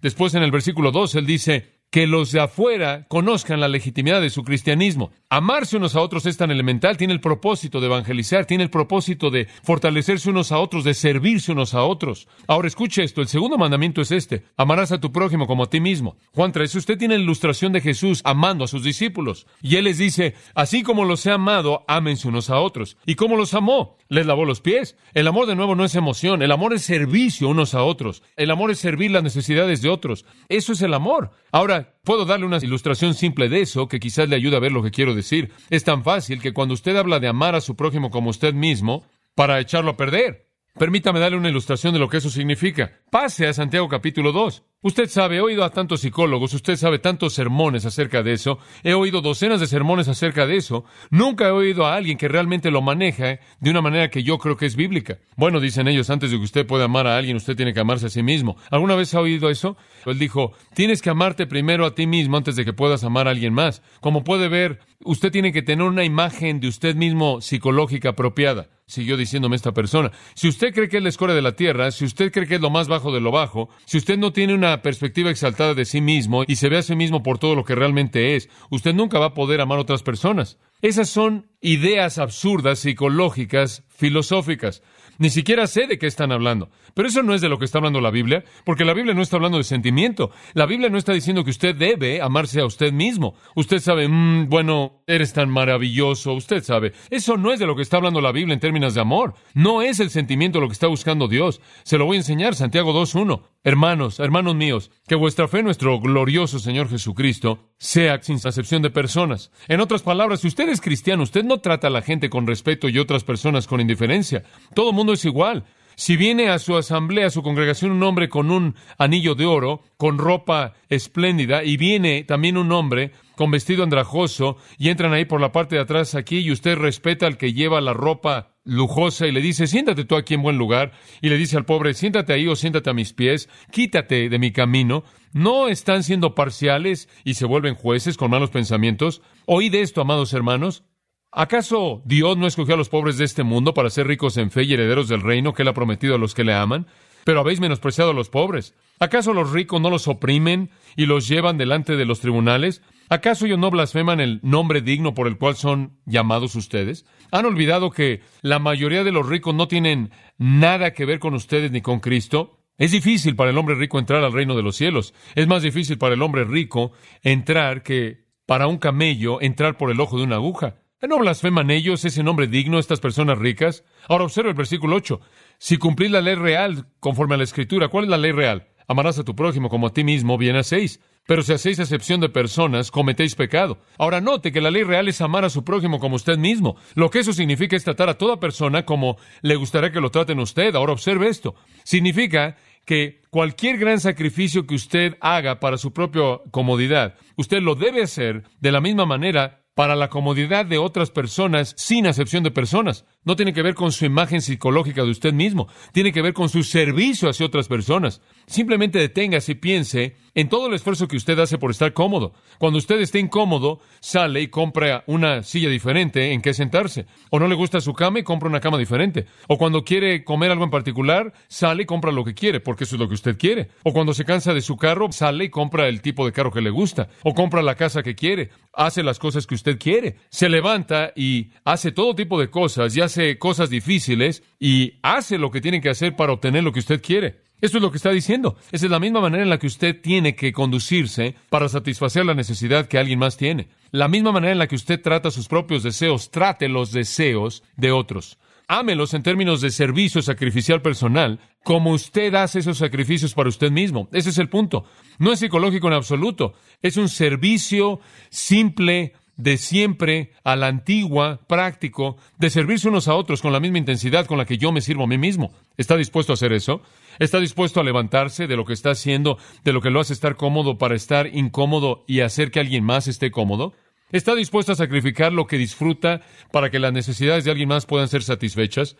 Después 0.00 0.34
en 0.34 0.42
el 0.42 0.50
versículo 0.50 0.90
2 0.90 1.14
él 1.16 1.26
dice, 1.26 1.77
que 1.90 2.06
los 2.06 2.32
de 2.32 2.40
afuera 2.40 3.06
conozcan 3.08 3.60
la 3.60 3.68
legitimidad 3.68 4.20
de 4.20 4.30
su 4.30 4.44
cristianismo. 4.44 5.10
Amarse 5.30 5.76
unos 5.76 5.96
a 5.96 6.00
otros 6.00 6.26
es 6.26 6.36
tan 6.36 6.50
elemental, 6.50 6.96
tiene 6.96 7.14
el 7.14 7.20
propósito 7.20 7.80
de 7.80 7.86
evangelizar, 7.86 8.44
tiene 8.44 8.64
el 8.64 8.70
propósito 8.70 9.30
de 9.30 9.46
fortalecerse 9.62 10.30
unos 10.30 10.52
a 10.52 10.58
otros, 10.58 10.84
de 10.84 10.94
servirse 10.94 11.52
unos 11.52 11.74
a 11.74 11.82
otros. 11.84 12.28
Ahora 12.46 12.68
escuche 12.68 13.02
esto, 13.02 13.20
el 13.20 13.28
segundo 13.28 13.56
mandamiento 13.56 14.02
es 14.02 14.10
este, 14.10 14.44
amarás 14.56 14.92
a 14.92 15.00
tu 15.00 15.12
prójimo 15.12 15.46
como 15.46 15.64
a 15.64 15.70
ti 15.70 15.80
mismo. 15.80 16.16
Juan 16.34 16.52
3, 16.52 16.74
usted 16.74 16.98
tiene 16.98 17.16
la 17.16 17.24
ilustración 17.24 17.72
de 17.72 17.80
Jesús 17.80 18.20
amando 18.24 18.64
a 18.64 18.68
sus 18.68 18.82
discípulos. 18.82 19.46
Y 19.62 19.76
él 19.76 19.84
les 19.84 19.98
dice, 19.98 20.34
así 20.54 20.82
como 20.82 21.04
los 21.04 21.24
he 21.26 21.30
amado, 21.30 21.84
ámense 21.88 22.28
unos 22.28 22.50
a 22.50 22.60
otros. 22.60 22.96
¿Y 23.06 23.14
cómo 23.14 23.36
los 23.36 23.54
amó? 23.54 23.96
Les 24.08 24.26
lavó 24.26 24.44
los 24.44 24.60
pies. 24.60 24.96
El 25.14 25.28
amor 25.28 25.46
de 25.46 25.54
nuevo 25.54 25.74
no 25.74 25.84
es 25.84 25.94
emoción, 25.94 26.42
el 26.42 26.52
amor 26.52 26.72
es 26.74 26.82
servicio 26.82 27.48
unos 27.48 27.74
a 27.74 27.82
otros. 27.82 28.22
El 28.36 28.50
amor 28.50 28.70
es 28.70 28.78
servir 28.78 29.10
las 29.10 29.22
necesidades 29.22 29.82
de 29.82 29.90
otros. 29.90 30.24
Eso 30.48 30.72
es 30.72 30.82
el 30.82 30.94
amor. 30.94 31.30
Ahora, 31.52 31.77
puedo 32.04 32.24
darle 32.24 32.46
una 32.46 32.58
ilustración 32.58 33.14
simple 33.14 33.48
de 33.48 33.60
eso 33.60 33.88
que 33.88 34.00
quizás 34.00 34.28
le 34.28 34.36
ayude 34.36 34.56
a 34.56 34.60
ver 34.60 34.72
lo 34.72 34.82
que 34.82 34.90
quiero 34.90 35.14
decir. 35.14 35.52
Es 35.70 35.84
tan 35.84 36.04
fácil 36.04 36.40
que 36.40 36.52
cuando 36.52 36.74
usted 36.74 36.96
habla 36.96 37.20
de 37.20 37.28
amar 37.28 37.54
a 37.54 37.60
su 37.60 37.76
prójimo 37.76 38.10
como 38.10 38.30
usted 38.30 38.54
mismo, 38.54 39.04
para 39.34 39.60
echarlo 39.60 39.92
a 39.92 39.96
perder. 39.96 40.48
Permítame 40.78 41.20
darle 41.20 41.38
una 41.38 41.48
ilustración 41.48 41.92
de 41.92 41.98
lo 41.98 42.08
que 42.08 42.18
eso 42.18 42.30
significa. 42.30 43.00
Pase 43.10 43.46
a 43.46 43.52
Santiago 43.52 43.88
capítulo 43.88 44.32
2. 44.32 44.62
Usted 44.80 45.08
sabe, 45.08 45.38
he 45.38 45.40
oído 45.40 45.64
a 45.64 45.70
tantos 45.70 46.02
psicólogos, 46.02 46.54
usted 46.54 46.76
sabe 46.76 47.00
tantos 47.00 47.34
sermones 47.34 47.84
acerca 47.84 48.22
de 48.22 48.34
eso, 48.34 48.60
he 48.84 48.94
oído 48.94 49.20
docenas 49.20 49.58
de 49.58 49.66
sermones 49.66 50.06
acerca 50.06 50.46
de 50.46 50.56
eso, 50.56 50.84
nunca 51.10 51.48
he 51.48 51.50
oído 51.50 51.84
a 51.84 51.96
alguien 51.96 52.16
que 52.16 52.28
realmente 52.28 52.70
lo 52.70 52.80
maneja 52.80 53.40
de 53.58 53.70
una 53.70 53.82
manera 53.82 54.08
que 54.08 54.22
yo 54.22 54.38
creo 54.38 54.56
que 54.56 54.66
es 54.66 54.76
bíblica. 54.76 55.18
Bueno, 55.36 55.58
dicen 55.58 55.88
ellos, 55.88 56.10
antes 56.10 56.30
de 56.30 56.36
que 56.36 56.44
usted 56.44 56.64
pueda 56.64 56.84
amar 56.84 57.08
a 57.08 57.16
alguien, 57.16 57.36
usted 57.36 57.56
tiene 57.56 57.74
que 57.74 57.80
amarse 57.80 58.06
a 58.06 58.10
sí 58.10 58.22
mismo. 58.22 58.56
¿Alguna 58.70 58.94
vez 58.94 59.12
ha 59.14 59.20
oído 59.20 59.50
eso? 59.50 59.76
Él 60.06 60.20
dijo, 60.20 60.52
tienes 60.74 61.02
que 61.02 61.10
amarte 61.10 61.48
primero 61.48 61.84
a 61.84 61.96
ti 61.96 62.06
mismo 62.06 62.36
antes 62.36 62.54
de 62.54 62.64
que 62.64 62.72
puedas 62.72 63.02
amar 63.02 63.26
a 63.26 63.32
alguien 63.32 63.54
más. 63.54 63.82
Como 64.00 64.22
puede 64.22 64.46
ver, 64.46 64.78
usted 65.02 65.32
tiene 65.32 65.52
que 65.52 65.62
tener 65.62 65.88
una 65.88 66.04
imagen 66.04 66.60
de 66.60 66.68
usted 66.68 66.94
mismo 66.94 67.40
psicológica 67.40 68.10
apropiada 68.10 68.68
siguió 68.88 69.16
diciéndome 69.16 69.54
esta 69.54 69.72
persona. 69.72 70.10
Si 70.34 70.48
usted 70.48 70.74
cree 70.74 70.88
que 70.88 70.96
es 70.96 71.02
la 71.02 71.10
escoria 71.10 71.34
de 71.34 71.42
la 71.42 71.52
tierra, 71.52 71.90
si 71.92 72.04
usted 72.04 72.32
cree 72.32 72.46
que 72.46 72.56
es 72.56 72.60
lo 72.60 72.70
más 72.70 72.88
bajo 72.88 73.12
de 73.12 73.20
lo 73.20 73.30
bajo, 73.30 73.68
si 73.84 73.98
usted 73.98 74.18
no 74.18 74.32
tiene 74.32 74.54
una 74.54 74.67
perspectiva 74.82 75.30
exaltada 75.30 75.74
de 75.74 75.84
sí 75.84 76.00
mismo 76.00 76.44
y 76.46 76.56
se 76.56 76.68
ve 76.68 76.78
a 76.78 76.82
sí 76.82 76.94
mismo 76.94 77.22
por 77.22 77.38
todo 77.38 77.54
lo 77.54 77.64
que 77.64 77.74
realmente 77.74 78.36
es, 78.36 78.48
usted 78.70 78.94
nunca 78.94 79.18
va 79.18 79.26
a 79.26 79.34
poder 79.34 79.60
amar 79.60 79.78
a 79.78 79.82
otras 79.82 80.02
personas. 80.02 80.58
Esas 80.80 81.08
son 81.08 81.50
ideas 81.60 82.18
absurdas, 82.18 82.78
psicológicas, 82.78 83.84
filosóficas. 83.88 84.82
Ni 85.18 85.30
siquiera 85.30 85.66
sé 85.66 85.86
de 85.86 85.98
qué 85.98 86.06
están 86.06 86.32
hablando. 86.32 86.70
Pero 86.94 87.08
eso 87.08 87.22
no 87.22 87.34
es 87.34 87.40
de 87.40 87.48
lo 87.48 87.58
que 87.58 87.64
está 87.64 87.78
hablando 87.78 88.00
la 88.00 88.10
Biblia, 88.10 88.44
porque 88.64 88.84
la 88.84 88.94
Biblia 88.94 89.14
no 89.14 89.22
está 89.22 89.36
hablando 89.36 89.58
de 89.58 89.64
sentimiento. 89.64 90.30
La 90.54 90.66
Biblia 90.66 90.88
no 90.88 90.98
está 90.98 91.12
diciendo 91.12 91.44
que 91.44 91.50
usted 91.50 91.74
debe 91.74 92.22
amarse 92.22 92.60
a 92.60 92.66
usted 92.66 92.92
mismo. 92.92 93.34
Usted 93.54 93.80
sabe, 93.80 94.08
mm, 94.08 94.48
bueno, 94.48 95.02
eres 95.06 95.32
tan 95.32 95.50
maravilloso, 95.50 96.32
usted 96.34 96.62
sabe. 96.62 96.92
Eso 97.10 97.36
no 97.36 97.52
es 97.52 97.58
de 97.58 97.66
lo 97.66 97.76
que 97.76 97.82
está 97.82 97.96
hablando 97.96 98.20
la 98.20 98.32
Biblia 98.32 98.54
en 98.54 98.60
términos 98.60 98.94
de 98.94 99.00
amor. 99.00 99.34
No 99.54 99.82
es 99.82 100.00
el 100.00 100.10
sentimiento 100.10 100.60
lo 100.60 100.68
que 100.68 100.74
está 100.74 100.86
buscando 100.86 101.28
Dios. 101.28 101.60
Se 101.82 101.98
lo 101.98 102.06
voy 102.06 102.16
a 102.16 102.20
enseñar, 102.20 102.54
Santiago 102.54 102.92
2.1. 102.92 103.42
Hermanos, 103.64 104.20
hermanos 104.20 104.54
míos, 104.54 104.90
que 105.06 105.16
vuestra 105.16 105.48
fe 105.48 105.62
nuestro 105.62 105.98
glorioso 106.00 106.58
Señor 106.58 106.88
Jesucristo 106.88 107.72
sea 107.76 108.22
sin 108.22 108.36
acepción 108.36 108.82
de 108.82 108.90
personas. 108.90 109.50
En 109.66 109.80
otras 109.80 110.02
palabras, 110.02 110.40
si 110.40 110.48
usted 110.48 110.68
es 110.68 110.80
cristiano, 110.80 111.22
usted 111.22 111.44
no 111.44 111.58
trata 111.58 111.88
a 111.88 111.90
la 111.90 112.02
gente 112.02 112.30
con 112.30 112.46
respeto 112.46 112.88
y 112.88 112.98
otras 112.98 113.24
personas 113.24 113.66
con 113.66 113.80
indiferencia. 113.80 114.44
Todo 114.74 114.90
el 114.90 114.96
es 115.12 115.24
igual. 115.24 115.64
Si 115.98 116.16
viene 116.16 116.48
a 116.48 116.60
su 116.60 116.76
asamblea, 116.76 117.26
a 117.26 117.30
su 117.30 117.42
congregación, 117.42 117.90
un 117.90 118.04
hombre 118.04 118.28
con 118.28 118.52
un 118.52 118.76
anillo 118.98 119.34
de 119.34 119.46
oro, 119.46 119.82
con 119.96 120.16
ropa 120.16 120.74
espléndida, 120.88 121.64
y 121.64 121.76
viene 121.76 122.22
también 122.22 122.56
un 122.56 122.70
hombre 122.70 123.10
con 123.34 123.50
vestido 123.50 123.82
andrajoso, 123.82 124.58
y 124.78 124.90
entran 124.90 125.12
ahí 125.12 125.24
por 125.24 125.40
la 125.40 125.50
parte 125.50 125.74
de 125.74 125.82
atrás 125.82 126.14
aquí, 126.14 126.38
y 126.38 126.52
usted 126.52 126.76
respeta 126.78 127.26
al 127.26 127.36
que 127.36 127.52
lleva 127.52 127.80
la 127.80 127.94
ropa 127.94 128.54
lujosa 128.62 129.26
y 129.26 129.32
le 129.32 129.40
dice, 129.40 129.66
siéntate 129.66 130.04
tú 130.04 130.14
aquí 130.14 130.34
en 130.34 130.42
buen 130.42 130.56
lugar, 130.56 130.92
y 131.20 131.30
le 131.30 131.36
dice 131.36 131.56
al 131.56 131.64
pobre, 131.64 131.94
siéntate 131.94 132.32
ahí 132.32 132.46
o 132.46 132.54
siéntate 132.54 132.90
a 132.90 132.94
mis 132.94 133.12
pies, 133.12 133.48
quítate 133.72 134.28
de 134.28 134.38
mi 134.38 134.52
camino, 134.52 135.02
¿no 135.32 135.66
están 135.66 136.04
siendo 136.04 136.36
parciales 136.36 137.08
y 137.24 137.34
se 137.34 137.44
vuelven 137.44 137.74
jueces 137.74 138.16
con 138.16 138.30
malos 138.30 138.50
pensamientos? 138.50 139.20
Oíd 139.46 139.74
esto, 139.74 140.02
amados 140.02 140.32
hermanos, 140.32 140.84
¿Acaso 141.30 142.02
Dios 142.06 142.38
no 142.38 142.46
escogió 142.46 142.74
a 142.74 142.78
los 142.78 142.88
pobres 142.88 143.18
de 143.18 143.24
este 143.26 143.42
mundo 143.42 143.74
para 143.74 143.90
ser 143.90 144.06
ricos 144.06 144.38
en 144.38 144.50
fe 144.50 144.62
y 144.62 144.72
herederos 144.72 145.08
del 145.08 145.20
reino 145.20 145.52
que 145.52 145.62
Él 145.62 145.68
ha 145.68 145.74
prometido 145.74 146.14
a 146.14 146.18
los 146.18 146.34
que 146.34 146.44
le 146.44 146.54
aman? 146.54 146.86
Pero 147.24 147.40
habéis 147.40 147.60
menospreciado 147.60 148.12
a 148.12 148.14
los 148.14 148.30
pobres. 148.30 148.74
¿Acaso 148.98 149.34
los 149.34 149.52
ricos 149.52 149.80
no 149.80 149.90
los 149.90 150.08
oprimen 150.08 150.70
y 150.96 151.04
los 151.04 151.28
llevan 151.28 151.58
delante 151.58 151.96
de 151.96 152.06
los 152.06 152.20
tribunales? 152.20 152.82
¿Acaso 153.10 153.44
ellos 153.44 153.58
no 153.58 153.70
blasfeman 153.70 154.20
el 154.20 154.40
nombre 154.42 154.80
digno 154.80 155.12
por 155.12 155.26
el 155.26 155.36
cual 155.36 155.54
son 155.54 155.98
llamados 156.06 156.54
ustedes? 156.54 157.04
¿Han 157.30 157.44
olvidado 157.44 157.90
que 157.90 158.22
la 158.40 158.58
mayoría 158.58 159.04
de 159.04 159.12
los 159.12 159.28
ricos 159.28 159.54
no 159.54 159.68
tienen 159.68 160.10
nada 160.38 160.94
que 160.94 161.04
ver 161.04 161.18
con 161.18 161.34
ustedes 161.34 161.70
ni 161.70 161.82
con 161.82 162.00
Cristo? 162.00 162.60
Es 162.78 162.92
difícil 162.92 163.36
para 163.36 163.50
el 163.50 163.58
hombre 163.58 163.74
rico 163.74 163.98
entrar 163.98 164.24
al 164.24 164.32
reino 164.32 164.56
de 164.56 164.62
los 164.62 164.76
cielos. 164.76 165.12
Es 165.34 165.46
más 165.46 165.62
difícil 165.62 165.98
para 165.98 166.14
el 166.14 166.22
hombre 166.22 166.44
rico 166.44 166.92
entrar 167.22 167.82
que 167.82 168.24
para 168.46 168.66
un 168.66 168.78
camello 168.78 169.42
entrar 169.42 169.76
por 169.76 169.90
el 169.90 170.00
ojo 170.00 170.16
de 170.16 170.24
una 170.24 170.36
aguja. 170.36 170.76
¿No 171.06 171.18
blasfeman 171.20 171.70
ellos 171.70 172.04
ese 172.04 172.24
nombre 172.24 172.48
digno, 172.48 172.80
estas 172.80 172.98
personas 172.98 173.38
ricas? 173.38 173.84
Ahora 174.08 174.24
observa 174.24 174.50
el 174.50 174.56
versículo 174.56 174.96
8. 174.96 175.20
Si 175.56 175.76
cumplís 175.76 176.10
la 176.10 176.20
ley 176.20 176.34
real 176.34 176.86
conforme 176.98 177.36
a 177.36 177.38
la 177.38 177.44
Escritura, 177.44 177.86
¿cuál 177.86 178.04
es 178.04 178.10
la 178.10 178.18
ley 178.18 178.32
real? 178.32 178.66
Amarás 178.88 179.16
a 179.18 179.24
tu 179.24 179.36
prójimo 179.36 179.68
como 179.68 179.86
a 179.86 179.92
ti 179.92 180.02
mismo, 180.02 180.36
bien 180.36 180.56
hacéis. 180.56 181.00
Pero 181.24 181.42
si 181.42 181.52
hacéis 181.52 181.78
excepción 181.78 182.20
de 182.20 182.30
personas, 182.30 182.90
cometéis 182.90 183.36
pecado. 183.36 183.78
Ahora 183.96 184.20
note 184.20 184.50
que 184.50 184.60
la 184.60 184.72
ley 184.72 184.82
real 184.82 185.06
es 185.06 185.20
amar 185.20 185.44
a 185.44 185.50
su 185.50 185.62
prójimo 185.62 186.00
como 186.00 186.16
usted 186.16 186.36
mismo. 186.36 186.76
Lo 186.94 187.10
que 187.10 187.20
eso 187.20 187.32
significa 187.32 187.76
es 187.76 187.84
tratar 187.84 188.08
a 188.08 188.18
toda 188.18 188.40
persona 188.40 188.84
como 188.84 189.18
le 189.42 189.54
gustaría 189.54 189.92
que 189.92 190.00
lo 190.00 190.10
traten 190.10 190.40
usted. 190.40 190.74
Ahora 190.74 190.94
observe 190.94 191.28
esto. 191.28 191.54
Significa 191.84 192.56
que 192.84 193.20
cualquier 193.30 193.78
gran 193.78 194.00
sacrificio 194.00 194.66
que 194.66 194.74
usted 194.74 195.16
haga 195.20 195.60
para 195.60 195.76
su 195.76 195.92
propia 195.92 196.40
comodidad, 196.50 197.14
usted 197.36 197.60
lo 197.60 197.74
debe 197.74 198.02
hacer 198.02 198.44
de 198.58 198.72
la 198.72 198.80
misma 198.80 199.04
manera 199.04 199.57
para 199.78 199.94
la 199.94 200.08
comodidad 200.08 200.66
de 200.66 200.76
otras 200.76 201.12
personas 201.12 201.72
sin 201.76 202.08
acepción 202.08 202.42
de 202.42 202.50
personas. 202.50 203.04
No 203.28 203.36
tiene 203.36 203.52
que 203.52 203.60
ver 203.60 203.74
con 203.74 203.92
su 203.92 204.06
imagen 204.06 204.40
psicológica 204.40 205.04
de 205.04 205.10
usted 205.10 205.34
mismo, 205.34 205.68
tiene 205.92 206.12
que 206.12 206.22
ver 206.22 206.32
con 206.32 206.48
su 206.48 206.62
servicio 206.62 207.28
hacia 207.28 207.44
otras 207.44 207.68
personas. 207.68 208.22
Simplemente 208.46 208.98
deténgase 208.98 209.52
y 209.52 209.56
piense 209.56 210.16
en 210.34 210.48
todo 210.48 210.68
el 210.68 210.72
esfuerzo 210.72 211.08
que 211.08 211.18
usted 211.18 211.38
hace 211.38 211.58
por 211.58 211.70
estar 211.70 211.92
cómodo. 211.92 212.32
Cuando 212.58 212.78
usted 212.78 212.98
esté 213.00 213.18
incómodo, 213.18 213.80
sale 214.00 214.40
y 214.40 214.48
compra 214.48 215.04
una 215.06 215.42
silla 215.42 215.68
diferente 215.68 216.32
en 216.32 216.40
que 216.40 216.54
sentarse. 216.54 217.04
O 217.28 217.38
no 217.38 217.48
le 217.48 217.54
gusta 217.54 217.82
su 217.82 217.92
cama 217.92 218.20
y 218.20 218.22
compra 218.22 218.48
una 218.48 218.60
cama 218.60 218.78
diferente. 218.78 219.26
O 219.46 219.58
cuando 219.58 219.84
quiere 219.84 220.24
comer 220.24 220.50
algo 220.50 220.64
en 220.64 220.70
particular, 220.70 221.34
sale 221.48 221.82
y 221.82 221.86
compra 221.86 222.12
lo 222.12 222.24
que 222.24 222.32
quiere, 222.32 222.60
porque 222.60 222.84
eso 222.84 222.96
es 222.96 223.00
lo 223.00 223.08
que 223.08 223.14
usted 223.14 223.36
quiere. 223.36 223.68
O 223.82 223.92
cuando 223.92 224.14
se 224.14 224.24
cansa 224.24 224.54
de 224.54 224.62
su 224.62 224.78
carro, 224.78 225.12
sale 225.12 225.44
y 225.44 225.50
compra 225.50 225.86
el 225.86 226.00
tipo 226.00 226.24
de 226.24 226.32
carro 226.32 226.50
que 226.50 226.62
le 226.62 226.70
gusta. 226.70 227.08
O 227.24 227.34
compra 227.34 227.60
la 227.60 227.74
casa 227.74 228.02
que 228.02 228.14
quiere. 228.14 228.48
Hace 228.72 229.02
las 229.02 229.18
cosas 229.18 229.46
que 229.46 229.54
usted 229.54 229.78
quiere. 229.78 230.16
Se 230.30 230.48
levanta 230.48 231.12
y 231.14 231.50
hace 231.64 231.92
todo 231.92 232.14
tipo 232.14 232.40
de 232.40 232.48
cosas 232.48 232.96
y 232.96 233.02
hace 233.02 233.17
cosas 233.38 233.70
difíciles 233.70 234.42
y 234.58 234.94
hace 235.02 235.38
lo 235.38 235.50
que 235.50 235.60
tiene 235.60 235.80
que 235.80 235.90
hacer 235.90 236.16
para 236.16 236.32
obtener 236.32 236.64
lo 236.64 236.72
que 236.72 236.80
usted 236.80 237.02
quiere. 237.02 237.40
Esto 237.60 237.78
es 237.78 237.82
lo 237.82 237.90
que 237.90 237.96
está 237.96 238.10
diciendo. 238.10 238.56
Esa 238.70 238.86
es 238.86 238.90
la 238.90 239.00
misma 239.00 239.20
manera 239.20 239.42
en 239.42 239.50
la 239.50 239.58
que 239.58 239.66
usted 239.66 240.00
tiene 240.00 240.36
que 240.36 240.52
conducirse 240.52 241.34
para 241.50 241.68
satisfacer 241.68 242.24
la 242.24 242.34
necesidad 242.34 242.86
que 242.86 242.98
alguien 242.98 243.18
más 243.18 243.36
tiene. 243.36 243.68
La 243.90 244.06
misma 244.06 244.30
manera 244.30 244.52
en 244.52 244.58
la 244.58 244.68
que 244.68 244.76
usted 244.76 245.02
trata 245.02 245.32
sus 245.32 245.48
propios 245.48 245.82
deseos, 245.82 246.30
trate 246.30 246.68
los 246.68 246.92
deseos 246.92 247.64
de 247.76 247.90
otros. 247.90 248.38
Ámelos 248.68 249.14
en 249.14 249.22
términos 249.22 249.60
de 249.60 249.70
servicio 249.70 250.22
sacrificial 250.22 250.82
personal, 250.82 251.40
como 251.64 251.92
usted 251.92 252.34
hace 252.34 252.60
esos 252.60 252.78
sacrificios 252.78 253.34
para 253.34 253.48
usted 253.48 253.70
mismo. 253.70 254.08
Ese 254.12 254.30
es 254.30 254.38
el 254.38 254.50
punto. 254.50 254.84
No 255.18 255.32
es 255.32 255.40
psicológico 255.40 255.88
en 255.88 255.94
absoluto. 255.94 256.52
Es 256.80 256.96
un 256.96 257.08
servicio 257.08 257.98
simple, 258.30 259.14
de 259.38 259.56
siempre 259.56 260.32
a 260.44 260.56
la 260.56 260.66
antigua, 260.66 261.40
práctico, 261.46 262.16
de 262.36 262.50
servirse 262.50 262.88
unos 262.88 263.08
a 263.08 263.14
otros 263.14 263.40
con 263.40 263.52
la 263.52 263.60
misma 263.60 263.78
intensidad 263.78 264.26
con 264.26 264.36
la 264.36 264.44
que 264.44 264.58
yo 264.58 264.72
me 264.72 264.82
sirvo 264.82 265.04
a 265.04 265.06
mí 265.06 265.16
mismo. 265.16 265.52
¿Está 265.78 265.96
dispuesto 265.96 266.32
a 266.32 266.34
hacer 266.34 266.52
eso? 266.52 266.82
¿Está 267.18 267.40
dispuesto 267.40 267.80
a 267.80 267.84
levantarse 267.84 268.46
de 268.46 268.56
lo 268.56 268.64
que 268.64 268.74
está 268.74 268.90
haciendo, 268.90 269.38
de 269.64 269.72
lo 269.72 269.80
que 269.80 269.90
lo 269.90 270.00
hace 270.00 270.12
estar 270.12 270.36
cómodo 270.36 270.76
para 270.76 270.96
estar 270.96 271.28
incómodo 271.34 272.04
y 272.06 272.20
hacer 272.20 272.50
que 272.50 272.60
alguien 272.60 272.84
más 272.84 273.06
esté 273.08 273.30
cómodo? 273.30 273.72
¿Está 274.10 274.34
dispuesto 274.34 274.72
a 274.72 274.76
sacrificar 274.76 275.32
lo 275.32 275.46
que 275.46 275.56
disfruta 275.56 276.22
para 276.50 276.70
que 276.70 276.78
las 276.78 276.92
necesidades 276.92 277.44
de 277.44 277.52
alguien 277.52 277.68
más 277.68 277.86
puedan 277.86 278.08
ser 278.08 278.22
satisfechas? 278.22 278.96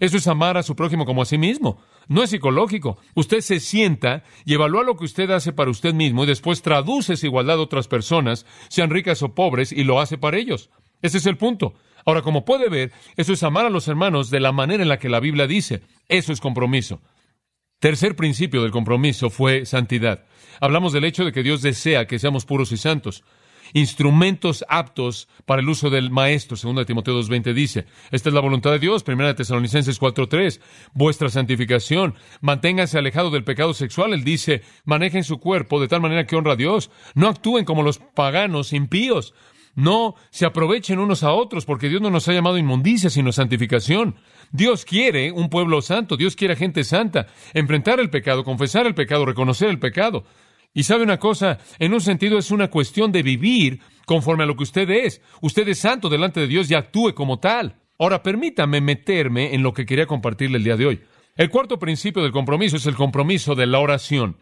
Eso 0.00 0.16
es 0.16 0.26
amar 0.26 0.56
a 0.56 0.62
su 0.62 0.74
prójimo 0.74 1.04
como 1.04 1.22
a 1.22 1.26
sí 1.26 1.38
mismo. 1.38 1.80
No 2.08 2.22
es 2.22 2.30
psicológico. 2.30 2.98
Usted 3.14 3.40
se 3.40 3.60
sienta 3.60 4.24
y 4.44 4.54
evalúa 4.54 4.82
lo 4.82 4.96
que 4.96 5.04
usted 5.04 5.30
hace 5.30 5.52
para 5.52 5.70
usted 5.70 5.94
mismo 5.94 6.24
y 6.24 6.26
después 6.26 6.62
traduce 6.62 7.14
esa 7.14 7.26
igualdad 7.26 7.58
a 7.58 7.62
otras 7.62 7.88
personas, 7.88 8.46
sean 8.68 8.90
ricas 8.90 9.22
o 9.22 9.34
pobres, 9.34 9.72
y 9.72 9.84
lo 9.84 10.00
hace 10.00 10.18
para 10.18 10.38
ellos. 10.38 10.70
Ese 11.02 11.18
es 11.18 11.26
el 11.26 11.36
punto. 11.36 11.74
Ahora, 12.04 12.22
como 12.22 12.44
puede 12.44 12.68
ver, 12.68 12.92
eso 13.16 13.32
es 13.32 13.42
amar 13.42 13.66
a 13.66 13.70
los 13.70 13.86
hermanos 13.86 14.30
de 14.30 14.40
la 14.40 14.52
manera 14.52 14.82
en 14.82 14.88
la 14.88 14.98
que 14.98 15.08
la 15.08 15.20
Biblia 15.20 15.46
dice. 15.46 15.82
Eso 16.08 16.32
es 16.32 16.40
compromiso. 16.40 17.00
Tercer 17.78 18.16
principio 18.16 18.62
del 18.62 18.70
compromiso 18.70 19.30
fue 19.30 19.66
santidad. 19.66 20.24
Hablamos 20.60 20.92
del 20.92 21.04
hecho 21.04 21.24
de 21.24 21.32
que 21.32 21.42
Dios 21.42 21.62
desea 21.62 22.06
que 22.06 22.18
seamos 22.18 22.44
puros 22.44 22.72
y 22.72 22.76
santos 22.76 23.24
instrumentos 23.72 24.64
aptos 24.68 25.28
para 25.46 25.62
el 25.62 25.68
uso 25.68 25.90
del 25.90 26.10
maestro, 26.10 26.56
de 26.74 26.84
Timoteo 26.84 27.20
2.20 27.20 27.52
dice. 27.52 27.86
Esta 28.10 28.28
es 28.28 28.34
la 28.34 28.40
voluntad 28.40 28.70
de 28.70 28.78
Dios, 28.78 29.04
de 29.04 29.34
Tesalonicenses 29.34 30.00
4.3, 30.00 30.60
vuestra 30.92 31.28
santificación, 31.28 32.14
manténganse 32.40 32.98
alejados 32.98 33.32
del 33.32 33.44
pecado 33.44 33.74
sexual, 33.74 34.12
él 34.12 34.24
dice, 34.24 34.62
manejen 34.84 35.24
su 35.24 35.38
cuerpo 35.38 35.80
de 35.80 35.88
tal 35.88 36.00
manera 36.00 36.26
que 36.26 36.36
honra 36.36 36.52
a 36.52 36.56
Dios, 36.56 36.90
no 37.14 37.28
actúen 37.28 37.64
como 37.64 37.82
los 37.82 37.98
paganos 37.98 38.72
impíos, 38.72 39.34
no 39.74 40.16
se 40.30 40.44
aprovechen 40.44 40.98
unos 40.98 41.22
a 41.22 41.32
otros, 41.32 41.64
porque 41.64 41.88
Dios 41.88 42.02
no 42.02 42.10
nos 42.10 42.28
ha 42.28 42.32
llamado 42.32 42.58
inmundicia, 42.58 43.08
sino 43.10 43.32
santificación. 43.32 44.16
Dios 44.50 44.84
quiere 44.84 45.32
un 45.32 45.48
pueblo 45.48 45.80
santo, 45.80 46.16
Dios 46.16 46.36
quiere 46.36 46.56
gente 46.56 46.84
santa, 46.84 47.26
enfrentar 47.54 47.98
el 48.00 48.10
pecado, 48.10 48.44
confesar 48.44 48.86
el 48.86 48.94
pecado, 48.94 49.24
reconocer 49.24 49.70
el 49.70 49.78
pecado. 49.78 50.24
Y 50.74 50.84
sabe 50.84 51.04
una 51.04 51.18
cosa, 51.18 51.58
en 51.78 51.92
un 51.92 52.00
sentido 52.00 52.38
es 52.38 52.50
una 52.50 52.68
cuestión 52.68 53.12
de 53.12 53.22
vivir 53.22 53.80
conforme 54.06 54.44
a 54.44 54.46
lo 54.46 54.56
que 54.56 54.62
usted 54.62 54.88
es. 54.90 55.20
Usted 55.40 55.68
es 55.68 55.78
santo 55.78 56.08
delante 56.08 56.40
de 56.40 56.46
Dios 56.46 56.70
y 56.70 56.74
actúe 56.74 57.14
como 57.14 57.38
tal. 57.38 57.76
Ahora, 57.98 58.22
permítame 58.22 58.80
meterme 58.80 59.54
en 59.54 59.62
lo 59.62 59.74
que 59.74 59.86
quería 59.86 60.06
compartirle 60.06 60.58
el 60.58 60.64
día 60.64 60.76
de 60.76 60.86
hoy. 60.86 61.02
El 61.36 61.50
cuarto 61.50 61.78
principio 61.78 62.22
del 62.22 62.32
compromiso 62.32 62.76
es 62.76 62.86
el 62.86 62.94
compromiso 62.94 63.54
de 63.54 63.66
la 63.66 63.78
oración. 63.78 64.38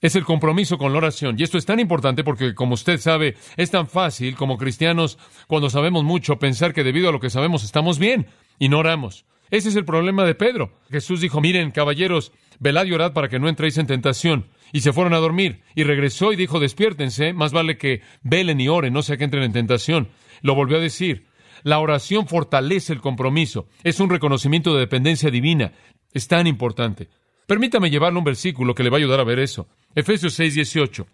Es 0.00 0.16
el 0.16 0.24
compromiso 0.24 0.78
con 0.78 0.92
la 0.92 0.98
oración. 0.98 1.36
Y 1.38 1.42
esto 1.42 1.56
es 1.56 1.64
tan 1.64 1.80
importante 1.80 2.24
porque, 2.24 2.54
como 2.54 2.74
usted 2.74 2.98
sabe, 2.98 3.36
es 3.56 3.70
tan 3.70 3.86
fácil 3.86 4.36
como 4.36 4.58
cristianos, 4.58 5.18
cuando 5.46 5.70
sabemos 5.70 6.04
mucho, 6.04 6.38
pensar 6.38 6.74
que 6.74 6.84
debido 6.84 7.08
a 7.08 7.12
lo 7.12 7.20
que 7.20 7.30
sabemos 7.30 7.64
estamos 7.64 7.98
bien 7.98 8.26
y 8.58 8.68
no 8.68 8.78
oramos. 8.78 9.24
Ese 9.54 9.68
es 9.68 9.76
el 9.76 9.84
problema 9.84 10.24
de 10.24 10.34
Pedro. 10.34 10.72
Jesús 10.90 11.20
dijo, 11.20 11.40
miren, 11.40 11.70
caballeros, 11.70 12.32
velad 12.58 12.86
y 12.86 12.92
orad 12.92 13.12
para 13.12 13.28
que 13.28 13.38
no 13.38 13.48
entréis 13.48 13.78
en 13.78 13.86
tentación 13.86 14.48
y 14.72 14.80
se 14.80 14.92
fueron 14.92 15.14
a 15.14 15.18
dormir. 15.18 15.62
Y 15.76 15.84
regresó 15.84 16.32
y 16.32 16.36
dijo, 16.36 16.58
despiértense, 16.58 17.32
más 17.32 17.52
vale 17.52 17.78
que 17.78 18.02
velen 18.24 18.60
y 18.60 18.66
oren, 18.66 18.92
no 18.92 19.02
sea 19.02 19.16
que 19.16 19.22
entren 19.22 19.44
en 19.44 19.52
tentación. 19.52 20.08
Lo 20.42 20.56
volvió 20.56 20.78
a 20.78 20.80
decir. 20.80 21.28
La 21.62 21.78
oración 21.78 22.26
fortalece 22.26 22.92
el 22.92 23.00
compromiso. 23.00 23.68
Es 23.84 24.00
un 24.00 24.10
reconocimiento 24.10 24.74
de 24.74 24.80
dependencia 24.80 25.30
divina. 25.30 25.70
Es 26.12 26.26
tan 26.26 26.48
importante. 26.48 27.08
Permítame 27.46 27.90
llevarle 27.90 28.18
un 28.18 28.24
versículo 28.24 28.74
que 28.74 28.82
le 28.82 28.90
va 28.90 28.96
a 28.96 28.98
ayudar 28.98 29.20
a 29.20 29.24
ver 29.24 29.38
eso. 29.38 29.68
Efesios 29.94 30.34
6, 30.34 30.54
18. 30.54 31.06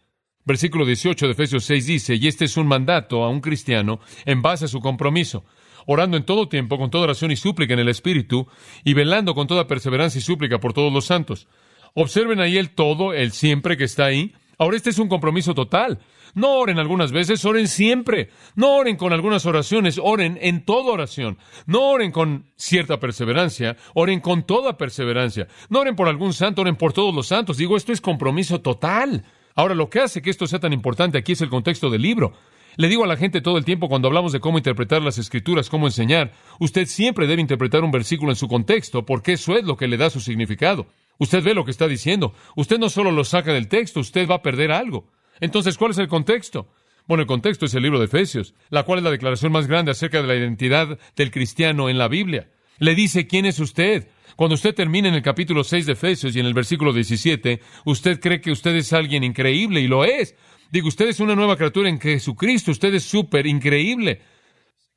Versículo 0.47 0.87
18 0.87 1.27
de 1.27 1.33
Efesios 1.33 1.65
6 1.65 1.87
dice, 1.87 2.15
y 2.15 2.27
este 2.27 2.47
es 2.47 2.57
un 2.57 2.67
mandato 2.67 3.23
a 3.23 3.29
un 3.29 3.43
cristiano 3.43 4.01
en 4.25 4.41
base 4.41 4.65
a 4.65 4.69
su 4.69 4.81
compromiso, 4.81 5.45
orando 5.87 6.17
en 6.17 6.25
todo 6.25 6.49
tiempo, 6.49 6.79
con 6.79 6.91
toda 6.91 7.05
oración 7.05 7.31
y 7.31 7.37
súplica 7.37 7.75
en 7.75 7.81
el 7.81 7.89
Espíritu, 7.89 8.47
y 8.85 8.95
velando 8.95 9.35
con 9.35 9.47
toda 9.47 9.67
perseverancia 9.67 10.19
y 10.19 10.23
súplica 10.23 10.59
por 10.59 10.73
todos 10.73 10.93
los 10.93 11.07
santos. 11.07 11.49
Observen 11.95 12.41
ahí 12.41 12.57
el 12.57 12.71
todo, 12.71 13.13
el 13.13 13.33
siempre 13.33 13.77
que 13.77 13.85
está 13.85 14.07
ahí. 14.07 14.33
Ahora 14.59 14.77
este 14.77 14.91
es 14.91 14.99
un 14.99 15.09
compromiso 15.09 15.55
total. 15.55 16.01
No 16.35 16.59
oren 16.59 16.79
algunas 16.79 17.13
veces, 17.13 17.45
oren 17.45 17.67
siempre. 17.67 18.31
No 18.55 18.77
oren 18.77 18.97
con 18.97 19.13
algunas 19.13 19.47
oraciones, 19.47 19.99
oren 20.03 20.39
en 20.41 20.65
toda 20.65 20.93
oración. 20.93 21.39
No 21.67 21.89
oren 21.91 22.13
con 22.13 22.45
cierta 22.57 23.01
perseverancia, 23.01 23.77
oren 23.95 24.21
con 24.21 24.45
toda 24.45 24.77
perseverancia. 24.77 25.49
No 25.69 25.81
oren 25.81 25.97
por 25.97 26.09
algún 26.09 26.33
santo, 26.33 26.63
oren 26.63 26.77
por 26.77 26.93
todos 26.93 27.15
los 27.15 27.27
santos. 27.27 27.57
Digo, 27.57 27.77
esto 27.77 27.93
es 27.93 28.01
compromiso 28.01 28.61
total. 28.61 29.25
Ahora, 29.55 29.75
lo 29.75 29.91
que 29.91 30.01
hace 30.01 30.23
que 30.23 30.31
esto 30.31 30.47
sea 30.47 30.61
tan 30.61 30.73
importante 30.73 31.19
aquí 31.19 31.33
es 31.33 31.41
el 31.41 31.51
contexto 31.51 31.91
del 31.91 32.03
libro. 32.03 32.33
Le 32.77 32.89
digo 32.89 33.05
a 33.05 33.07
la 33.07 33.17
gente 33.17 33.41
todo 33.41 33.59
el 33.59 33.65
tiempo 33.65 33.89
cuando 33.89 34.09
hablamos 34.09 34.33
de 34.33 34.41
cómo 34.41 34.59
interpretar 34.59 35.03
las 35.03 35.19
escrituras, 35.19 35.69
cómo 35.69 35.87
enseñar, 35.87 36.33
usted 36.59 36.87
siempre 36.87 37.27
debe 37.27 37.41
interpretar 37.41 37.85
un 37.85 37.91
versículo 37.91 38.33
en 38.33 38.37
su 38.37 38.49
contexto, 38.49 39.05
porque 39.05 39.33
eso 39.33 39.57
es 39.57 39.65
lo 39.65 39.77
que 39.77 39.89
le 39.89 39.97
da 39.97 40.11
su 40.11 40.21
significado. 40.21 40.87
Usted 41.19 41.43
ve 41.43 41.55
lo 41.55 41.65
que 41.65 41.71
está 41.71 41.87
diciendo. 41.87 42.35
Usted 42.57 42.79
no 42.79 42.89
solo 42.89 43.11
lo 43.11 43.25
saca 43.25 43.53
del 43.53 43.69
texto, 43.69 44.01
usted 44.01 44.29
va 44.29 44.37
a 44.37 44.43
perder 44.43 44.73
algo. 44.73 45.11
Entonces, 45.41 45.77
¿cuál 45.77 45.91
es 45.91 45.99
el 45.99 46.09
contexto? 46.09 46.69
Bueno, 47.07 47.23
el 47.23 47.27
contexto 47.27 47.67
es 47.67 47.75
el 47.75 47.83
libro 47.83 47.99
de 47.99 48.07
Efesios, 48.07 48.55
la 48.69 48.85
cual 48.85 48.99
es 49.01 49.05
la 49.05 49.11
declaración 49.11 49.53
más 49.53 49.67
grande 49.67 49.91
acerca 49.91 50.23
de 50.23 50.29
la 50.29 50.37
identidad 50.37 50.99
del 51.17 51.31
cristiano 51.31 51.89
en 51.89 51.99
la 51.99 52.09
Biblia. 52.09 52.49
Le 52.79 52.95
dice 52.95 53.27
quién 53.27 53.47
es 53.47 53.59
usted. 53.59 54.09
Cuando 54.41 54.55
usted 54.55 54.75
termina 54.75 55.07
en 55.07 55.15
el 55.15 55.21
capítulo 55.21 55.63
6 55.63 55.85
de 55.85 55.93
Efesios 55.93 56.35
y 56.35 56.41
en 56.41 56.47
el 56.47 56.55
versículo 56.55 56.95
17, 56.95 57.61
usted 57.85 58.19
cree 58.21 58.41
que 58.41 58.51
usted 58.51 58.75
es 58.75 58.91
alguien 58.95 59.23
increíble 59.23 59.83
y 59.83 59.87
lo 59.87 60.03
es. 60.03 60.35
Digo, 60.73 60.89
usted 60.89 61.09
es 61.09 61.21
una 61.21 61.35
nueva 61.35 61.59
criatura 61.59 61.91
en 61.91 62.01
Jesucristo, 62.01 62.71
usted 62.71 62.95
es 62.95 63.03
súper 63.03 63.47
increíble. 63.47 64.23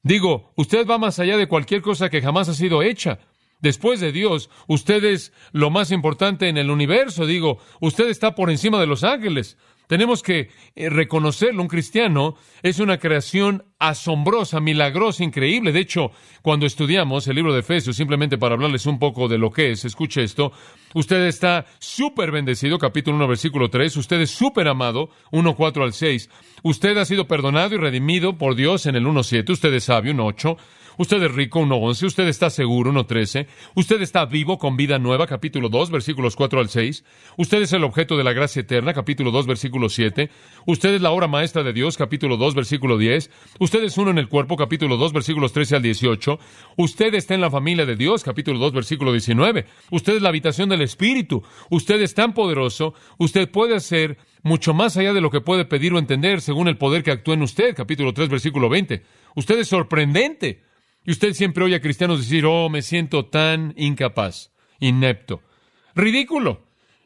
Digo, 0.01 0.53
usted 0.55 0.87
va 0.87 0.97
más 0.97 1.19
allá 1.19 1.35
de 1.35 1.49
cualquier 1.49 1.81
cosa 1.81 2.09
que 2.09 2.21
jamás 2.21 2.47
ha 2.47 2.53
sido 2.53 2.83
hecha 2.83 3.19
después 3.63 4.01
de 4.01 4.11
Dios, 4.11 4.49
usted 4.67 5.03
es 5.05 5.31
lo 5.53 5.71
más 5.71 5.89
importante 5.91 6.49
en 6.49 6.57
el 6.57 6.69
universo. 6.69 7.25
Digo, 7.25 7.59
usted 7.79 8.09
está 8.09 8.35
por 8.35 8.51
encima 8.51 8.79
de 8.79 8.87
los 8.87 9.05
ángeles. 9.05 9.57
Tenemos 9.93 10.23
que 10.23 10.49
eh, 10.75 10.89
reconocerlo. 10.89 11.61
Un 11.61 11.67
cristiano 11.67 12.33
es 12.63 12.79
una 12.79 12.97
creación 12.97 13.63
asombrosa, 13.77 14.59
milagrosa, 14.59 15.23
increíble. 15.23 15.71
De 15.71 15.81
hecho, 15.81 16.09
cuando 16.41 16.65
estudiamos 16.65 17.27
el 17.27 17.35
libro 17.35 17.53
de 17.53 17.59
Efesios, 17.59 17.95
simplemente 17.95 18.39
para 18.39 18.55
hablarles 18.55 18.87
un 18.87 18.97
poco 18.97 19.27
de 19.27 19.37
lo 19.37 19.51
que 19.51 19.69
es, 19.69 19.85
escuche 19.85 20.23
esto. 20.23 20.51
Usted 20.95 21.27
está 21.27 21.67
súper 21.77 22.31
bendecido, 22.31 22.79
capítulo 22.79 23.17
1, 23.17 23.27
versículo 23.27 23.69
3. 23.69 23.95
Usted 23.97 24.21
es 24.21 24.31
súper 24.31 24.67
amado, 24.67 25.11
1, 25.31 25.55
4 25.55 25.83
al 25.83 25.93
6. 25.93 26.27
Usted 26.63 26.97
ha 26.97 27.05
sido 27.05 27.27
perdonado 27.27 27.75
y 27.75 27.77
redimido 27.77 28.35
por 28.35 28.55
Dios 28.55 28.87
en 28.87 28.95
el 28.95 29.05
1, 29.05 29.21
7. 29.21 29.51
Usted 29.51 29.71
es 29.75 29.83
sabio, 29.83 30.13
1, 30.13 30.25
8. 30.25 30.57
Usted 30.97 31.23
es 31.23 31.31
rico, 31.33 31.59
1.11. 31.61 32.05
Usted 32.05 32.27
está 32.27 32.49
seguro, 32.49 32.91
1.13. 32.91 33.47
Usted 33.75 34.01
está 34.01 34.25
vivo 34.25 34.57
con 34.57 34.77
vida 34.77 34.99
nueva, 34.99 35.27
capítulo 35.27 35.69
2, 35.69 35.91
versículos 35.91 36.35
4 36.35 36.59
al 36.59 36.69
6. 36.69 37.03
Usted 37.37 37.61
es 37.61 37.73
el 37.73 37.83
objeto 37.83 38.17
de 38.17 38.23
la 38.23 38.33
gracia 38.33 38.61
eterna, 38.61 38.93
capítulo 38.93 39.31
2, 39.31 39.47
versículo 39.47 39.89
7. 39.89 40.29
Usted 40.65 40.93
es 40.93 41.01
la 41.01 41.11
obra 41.11 41.27
maestra 41.27 41.63
de 41.63 41.73
Dios, 41.73 41.97
capítulo 41.97 42.37
2, 42.37 42.55
versículo 42.55 42.97
10. 42.97 43.31
Usted 43.59 43.83
es 43.83 43.97
uno 43.97 44.11
en 44.11 44.17
el 44.17 44.29
cuerpo, 44.29 44.55
capítulo 44.55 44.97
2, 44.97 45.13
versículos 45.13 45.53
13 45.53 45.77
al 45.77 45.81
18. 45.81 46.39
Usted 46.77 47.13
está 47.15 47.33
en 47.33 47.41
la 47.41 47.51
familia 47.51 47.85
de 47.85 47.95
Dios, 47.95 48.23
capítulo 48.23 48.59
2, 48.59 48.73
versículo 48.73 49.11
19. 49.11 49.65
Usted 49.91 50.15
es 50.17 50.21
la 50.21 50.29
habitación 50.29 50.69
del 50.69 50.81
Espíritu. 50.81 51.43
Usted 51.69 52.01
es 52.01 52.13
tan 52.13 52.33
poderoso. 52.33 52.93
Usted 53.17 53.49
puede 53.49 53.75
hacer 53.75 54.17
mucho 54.43 54.73
más 54.73 54.97
allá 54.97 55.13
de 55.13 55.21
lo 55.21 55.31
que 55.31 55.41
puede 55.41 55.65
pedir 55.65 55.93
o 55.93 55.99
entender 55.99 56.41
según 56.41 56.67
el 56.67 56.77
poder 56.77 57.03
que 57.03 57.11
actúa 57.11 57.33
en 57.33 57.41
usted, 57.41 57.75
capítulo 57.75 58.13
3, 58.13 58.29
versículo 58.29 58.69
20. 58.69 59.03
Usted 59.35 59.59
es 59.59 59.67
sorprendente. 59.67 60.61
Y 61.05 61.11
usted 61.11 61.33
siempre 61.33 61.63
oye 61.63 61.75
a 61.75 61.81
cristianos 61.81 62.19
decir, 62.19 62.45
oh, 62.45 62.69
me 62.69 62.81
siento 62.81 63.25
tan 63.25 63.73
incapaz, 63.77 64.51
inepto. 64.79 65.41
Ridículo. 65.95 66.61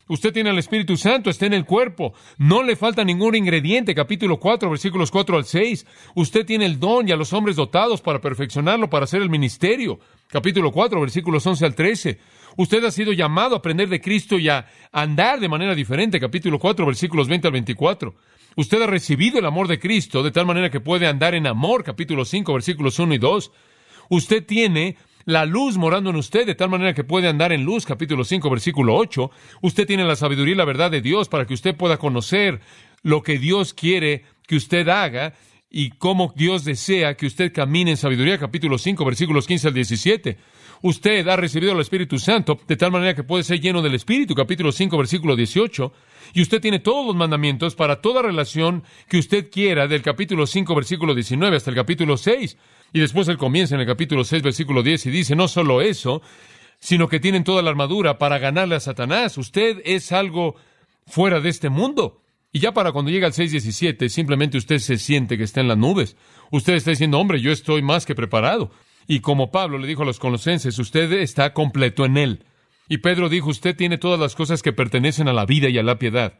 Usted 0.10 0.32
tiene 0.32 0.52
al 0.52 0.58
Espíritu 0.58 0.96
Santo, 0.96 1.30
está 1.30 1.48
en 1.48 1.54
el 1.54 1.66
cuerpo. 1.66 2.14
No 2.38 2.64
le 2.64 2.78
falta 2.78 3.04
ningún 3.04 3.36
ingrediente. 3.36 3.94
Capítulo 3.94 4.40
4, 4.40 4.70
versículos 4.70 5.12
4 5.12 5.36
al 5.36 5.44
6. 5.44 5.86
Usted 6.16 6.46
tiene 6.46 6.66
el 6.66 6.80
don 6.80 7.10
y 7.10 7.12
a 7.12 7.18
los 7.18 7.34
hombres 7.34 7.58
dotados 7.58 8.02
para 8.02 8.22
perfeccionarlo, 8.22 8.90
para 8.90 9.04
hacer 9.04 9.22
el 9.22 9.30
ministerio. 9.30 10.00
Capítulo 10.30 10.72
4, 10.72 11.02
versículos 11.02 11.46
11 11.46 11.66
al 11.66 11.76
13. 11.76 12.20
Usted 12.56 12.86
ha 12.86 12.92
sido 12.92 13.12
llamado 13.12 13.56
a 13.56 13.58
aprender 13.58 13.90
de 13.90 14.00
Cristo 14.00 14.40
y 14.40 14.48
a 14.48 14.66
andar 14.94 15.42
de 15.42 15.50
manera 15.50 15.76
diferente. 15.76 16.22
Capítulo 16.22 16.58
4, 16.58 16.86
versículos 16.86 17.28
20 17.28 17.48
al 17.48 17.54
24. 17.54 18.16
Usted 18.56 18.82
ha 18.82 18.88
recibido 18.88 19.40
el 19.40 19.46
amor 19.46 19.68
de 19.68 19.78
Cristo 19.78 20.24
de 20.24 20.32
tal 20.32 20.46
manera 20.46 20.72
que 20.72 20.80
puede 20.80 21.06
andar 21.06 21.36
en 21.36 21.48
amor. 21.48 21.84
Capítulo 21.84 22.24
5, 22.24 22.54
versículos 22.54 22.98
1 22.98 23.14
y 23.14 23.18
2. 23.18 23.52
Usted 24.10 24.46
tiene 24.46 24.98
la 25.26 25.46
luz 25.46 25.78
morando 25.78 26.10
en 26.10 26.16
usted 26.16 26.46
de 26.46 26.56
tal 26.56 26.70
manera 26.70 26.94
que 26.94 27.04
puede 27.04 27.28
andar 27.28 27.52
en 27.52 27.66
luz, 27.66 27.86
capítulo 27.86 28.24
5, 28.24 28.50
versículo 28.50 28.96
8. 28.96 29.30
Usted 29.62 29.86
tiene 29.86 30.06
la 30.06 30.16
sabiduría 30.16 30.54
y 30.54 30.58
la 30.58 30.66
verdad 30.66 30.90
de 30.90 31.02
Dios 31.02 31.28
para 31.28 31.46
que 31.46 31.54
usted 31.54 31.76
pueda 31.76 31.98
conocer 31.98 32.62
lo 33.04 33.22
que 33.24 33.38
Dios 33.38 33.74
quiere 33.74 34.24
que 34.48 34.56
usted 34.56 34.88
haga 34.88 35.34
y 35.70 35.90
cómo 35.92 36.34
Dios 36.36 36.64
desea 36.64 37.16
que 37.18 37.26
usted 37.26 37.52
camine 37.52 37.92
en 37.92 37.98
sabiduría, 37.98 38.38
capítulo 38.38 38.78
5, 38.78 39.04
versículos 39.04 39.48
15 39.48 39.68
al 39.68 39.74
17. 39.74 40.38
Usted 40.82 41.28
ha 41.28 41.36
recibido 41.36 41.74
el 41.74 41.80
Espíritu 41.80 42.20
Santo 42.20 42.58
de 42.68 42.78
tal 42.78 42.92
manera 42.92 43.16
que 43.16 43.24
puede 43.24 43.44
ser 43.44 43.60
lleno 43.60 43.82
del 43.82 43.96
Espíritu, 43.96 44.34
capítulo 44.34 44.72
5, 44.72 44.98
versículo 44.98 45.36
18. 45.36 45.92
Y 46.34 46.42
usted 46.42 46.62
tiene 46.62 46.80
todos 46.80 47.06
los 47.06 47.16
mandamientos 47.16 47.76
para 47.76 48.02
toda 48.02 48.22
relación 48.22 48.84
que 49.10 49.18
usted 49.18 49.50
quiera, 49.50 49.88
del 49.88 50.02
capítulo 50.02 50.46
5, 50.46 50.74
versículo 50.76 51.16
19 51.16 51.58
hasta 51.58 51.72
el 51.72 51.76
capítulo 51.76 52.16
6. 52.16 52.58
Y 52.94 53.00
después 53.00 53.28
él 53.28 53.38
comienza 53.38 53.76
en 53.76 53.82
el 53.82 53.88
capítulo 53.88 54.24
6, 54.24 54.44
versículo 54.44 54.84
10 54.84 55.08
y 55.08 55.12
dice, 55.12 55.36
no 55.36 55.48
solo 55.48 55.82
eso, 55.82 56.22
sino 56.80 57.08
que 57.08 57.20
tienen 57.20 57.44
toda 57.44 57.62
la 57.62 57.70
armadura 57.70 58.18
para 58.18 58.40
ganarle 58.40 58.76
a 58.76 58.80
Satanás. 58.80 59.38
Usted 59.38 59.82
es 59.86 60.12
algo 60.12 60.56
fuera 61.06 61.40
de 61.40 61.50
este 61.50 61.70
mundo. 61.70 62.22
Y 62.52 62.60
ya 62.60 62.74
para 62.74 62.92
cuando 62.92 63.12
llega 63.12 63.28
al 63.28 63.34
6.17, 63.34 64.10
simplemente 64.10 64.58
usted 64.58 64.80
se 64.80 64.98
siente 64.98 65.38
que 65.38 65.44
está 65.44 65.62
en 65.62 65.68
las 65.68 65.78
nubes. 65.78 66.16
Usted 66.52 66.74
está 66.74 66.92
diciendo, 66.92 67.20
hombre, 67.20 67.42
yo 67.42 67.52
estoy 67.52 67.82
más 67.82 68.06
que 68.06 68.16
preparado. 68.16 68.72
Y 69.08 69.20
como 69.20 69.52
Pablo 69.52 69.78
le 69.78 69.88
dijo 69.88 70.04
a 70.04 70.06
los 70.06 70.20
colosenses, 70.20 70.80
usted 70.80 71.12
está 71.14 71.54
completo 71.54 72.06
en 72.06 72.18
él. 72.18 72.44
Y 72.90 73.00
Pedro 73.00 73.30
dijo, 73.30 73.50
usted 73.50 73.76
tiene 73.76 73.98
todas 73.98 74.20
las 74.20 74.36
cosas 74.36 74.62
que 74.62 74.74
pertenecen 74.74 75.28
a 75.28 75.34
la 75.34 75.46
vida 75.46 75.70
y 75.70 75.78
a 75.78 75.84
la 75.84 76.00
piedad. 76.00 76.40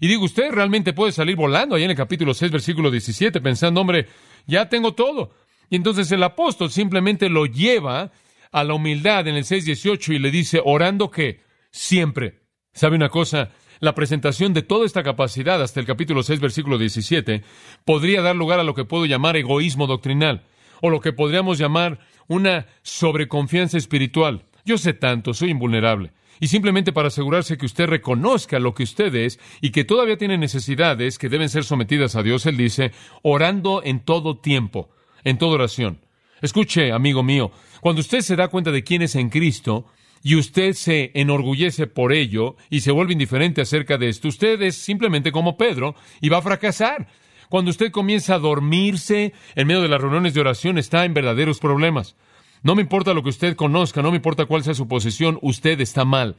Y 0.00 0.08
digo, 0.08 0.24
usted 0.24 0.50
realmente 0.50 0.92
puede 0.92 1.12
salir 1.12 1.36
volando 1.36 1.76
ahí 1.76 1.84
en 1.84 1.90
el 1.90 1.96
capítulo 1.96 2.34
6, 2.34 2.50
versículo 2.50 2.90
17, 2.90 3.40
pensando, 3.40 3.80
hombre, 3.80 4.08
ya 4.46 4.68
tengo 4.68 4.94
todo. 4.94 5.32
Y 5.70 5.76
entonces 5.76 6.10
el 6.12 6.22
apóstol 6.22 6.70
simplemente 6.70 7.28
lo 7.28 7.46
lleva 7.46 8.12
a 8.52 8.64
la 8.64 8.74
humildad 8.74 9.26
en 9.26 9.34
el 9.34 9.44
6.18 9.44 10.14
y 10.14 10.18
le 10.18 10.30
dice, 10.30 10.60
orando 10.64 11.10
que 11.10 11.40
siempre. 11.70 12.40
¿Sabe 12.72 12.96
una 12.96 13.08
cosa? 13.08 13.50
La 13.80 13.94
presentación 13.94 14.54
de 14.54 14.62
toda 14.62 14.86
esta 14.86 15.02
capacidad 15.02 15.60
hasta 15.60 15.80
el 15.80 15.86
capítulo 15.86 16.22
6, 16.22 16.40
versículo 16.40 16.78
17, 16.78 17.42
podría 17.84 18.22
dar 18.22 18.36
lugar 18.36 18.60
a 18.60 18.64
lo 18.64 18.74
que 18.74 18.84
puedo 18.84 19.06
llamar 19.06 19.36
egoísmo 19.36 19.86
doctrinal, 19.86 20.44
o 20.80 20.90
lo 20.90 21.00
que 21.00 21.12
podríamos 21.12 21.58
llamar 21.58 21.98
una 22.28 22.66
sobreconfianza 22.82 23.76
espiritual. 23.76 24.44
Yo 24.64 24.78
sé 24.78 24.94
tanto, 24.94 25.34
soy 25.34 25.50
invulnerable. 25.50 26.12
Y 26.40 26.48
simplemente 26.48 26.92
para 26.92 27.08
asegurarse 27.08 27.58
que 27.58 27.66
usted 27.66 27.86
reconozca 27.86 28.58
lo 28.58 28.74
que 28.74 28.84
usted 28.84 29.14
es 29.14 29.38
y 29.60 29.70
que 29.70 29.84
todavía 29.84 30.16
tiene 30.16 30.38
necesidades 30.38 31.18
que 31.18 31.28
deben 31.28 31.48
ser 31.48 31.64
sometidas 31.64 32.16
a 32.16 32.22
Dios, 32.22 32.46
Él 32.46 32.56
dice, 32.56 32.92
orando 33.22 33.82
en 33.84 34.00
todo 34.00 34.38
tiempo 34.38 34.90
en 35.24 35.38
toda 35.38 35.54
oración. 35.54 35.98
Escuche, 36.42 36.92
amigo 36.92 37.22
mío, 37.22 37.50
cuando 37.80 38.00
usted 38.00 38.20
se 38.20 38.36
da 38.36 38.48
cuenta 38.48 38.70
de 38.70 38.84
quién 38.84 39.02
es 39.02 39.14
en 39.14 39.30
Cristo 39.30 39.86
y 40.22 40.36
usted 40.36 40.74
se 40.74 41.10
enorgullece 41.14 41.86
por 41.86 42.12
ello 42.12 42.56
y 42.70 42.80
se 42.80 42.92
vuelve 42.92 43.12
indiferente 43.12 43.62
acerca 43.62 43.98
de 43.98 44.08
esto, 44.08 44.28
usted 44.28 44.60
es 44.62 44.76
simplemente 44.76 45.32
como 45.32 45.56
Pedro 45.56 45.94
y 46.20 46.28
va 46.28 46.38
a 46.38 46.42
fracasar. 46.42 47.08
Cuando 47.48 47.70
usted 47.70 47.90
comienza 47.90 48.34
a 48.34 48.38
dormirse 48.38 49.32
en 49.54 49.66
medio 49.66 49.82
de 49.82 49.88
las 49.88 50.00
reuniones 50.00 50.34
de 50.34 50.40
oración, 50.40 50.78
está 50.78 51.04
en 51.04 51.14
verdaderos 51.14 51.60
problemas. 51.60 52.16
No 52.62 52.74
me 52.74 52.82
importa 52.82 53.14
lo 53.14 53.22
que 53.22 53.28
usted 53.28 53.56
conozca, 53.56 54.02
no 54.02 54.10
me 54.10 54.16
importa 54.16 54.46
cuál 54.46 54.64
sea 54.64 54.74
su 54.74 54.88
posición, 54.88 55.38
usted 55.42 55.80
está 55.80 56.04
mal. 56.04 56.36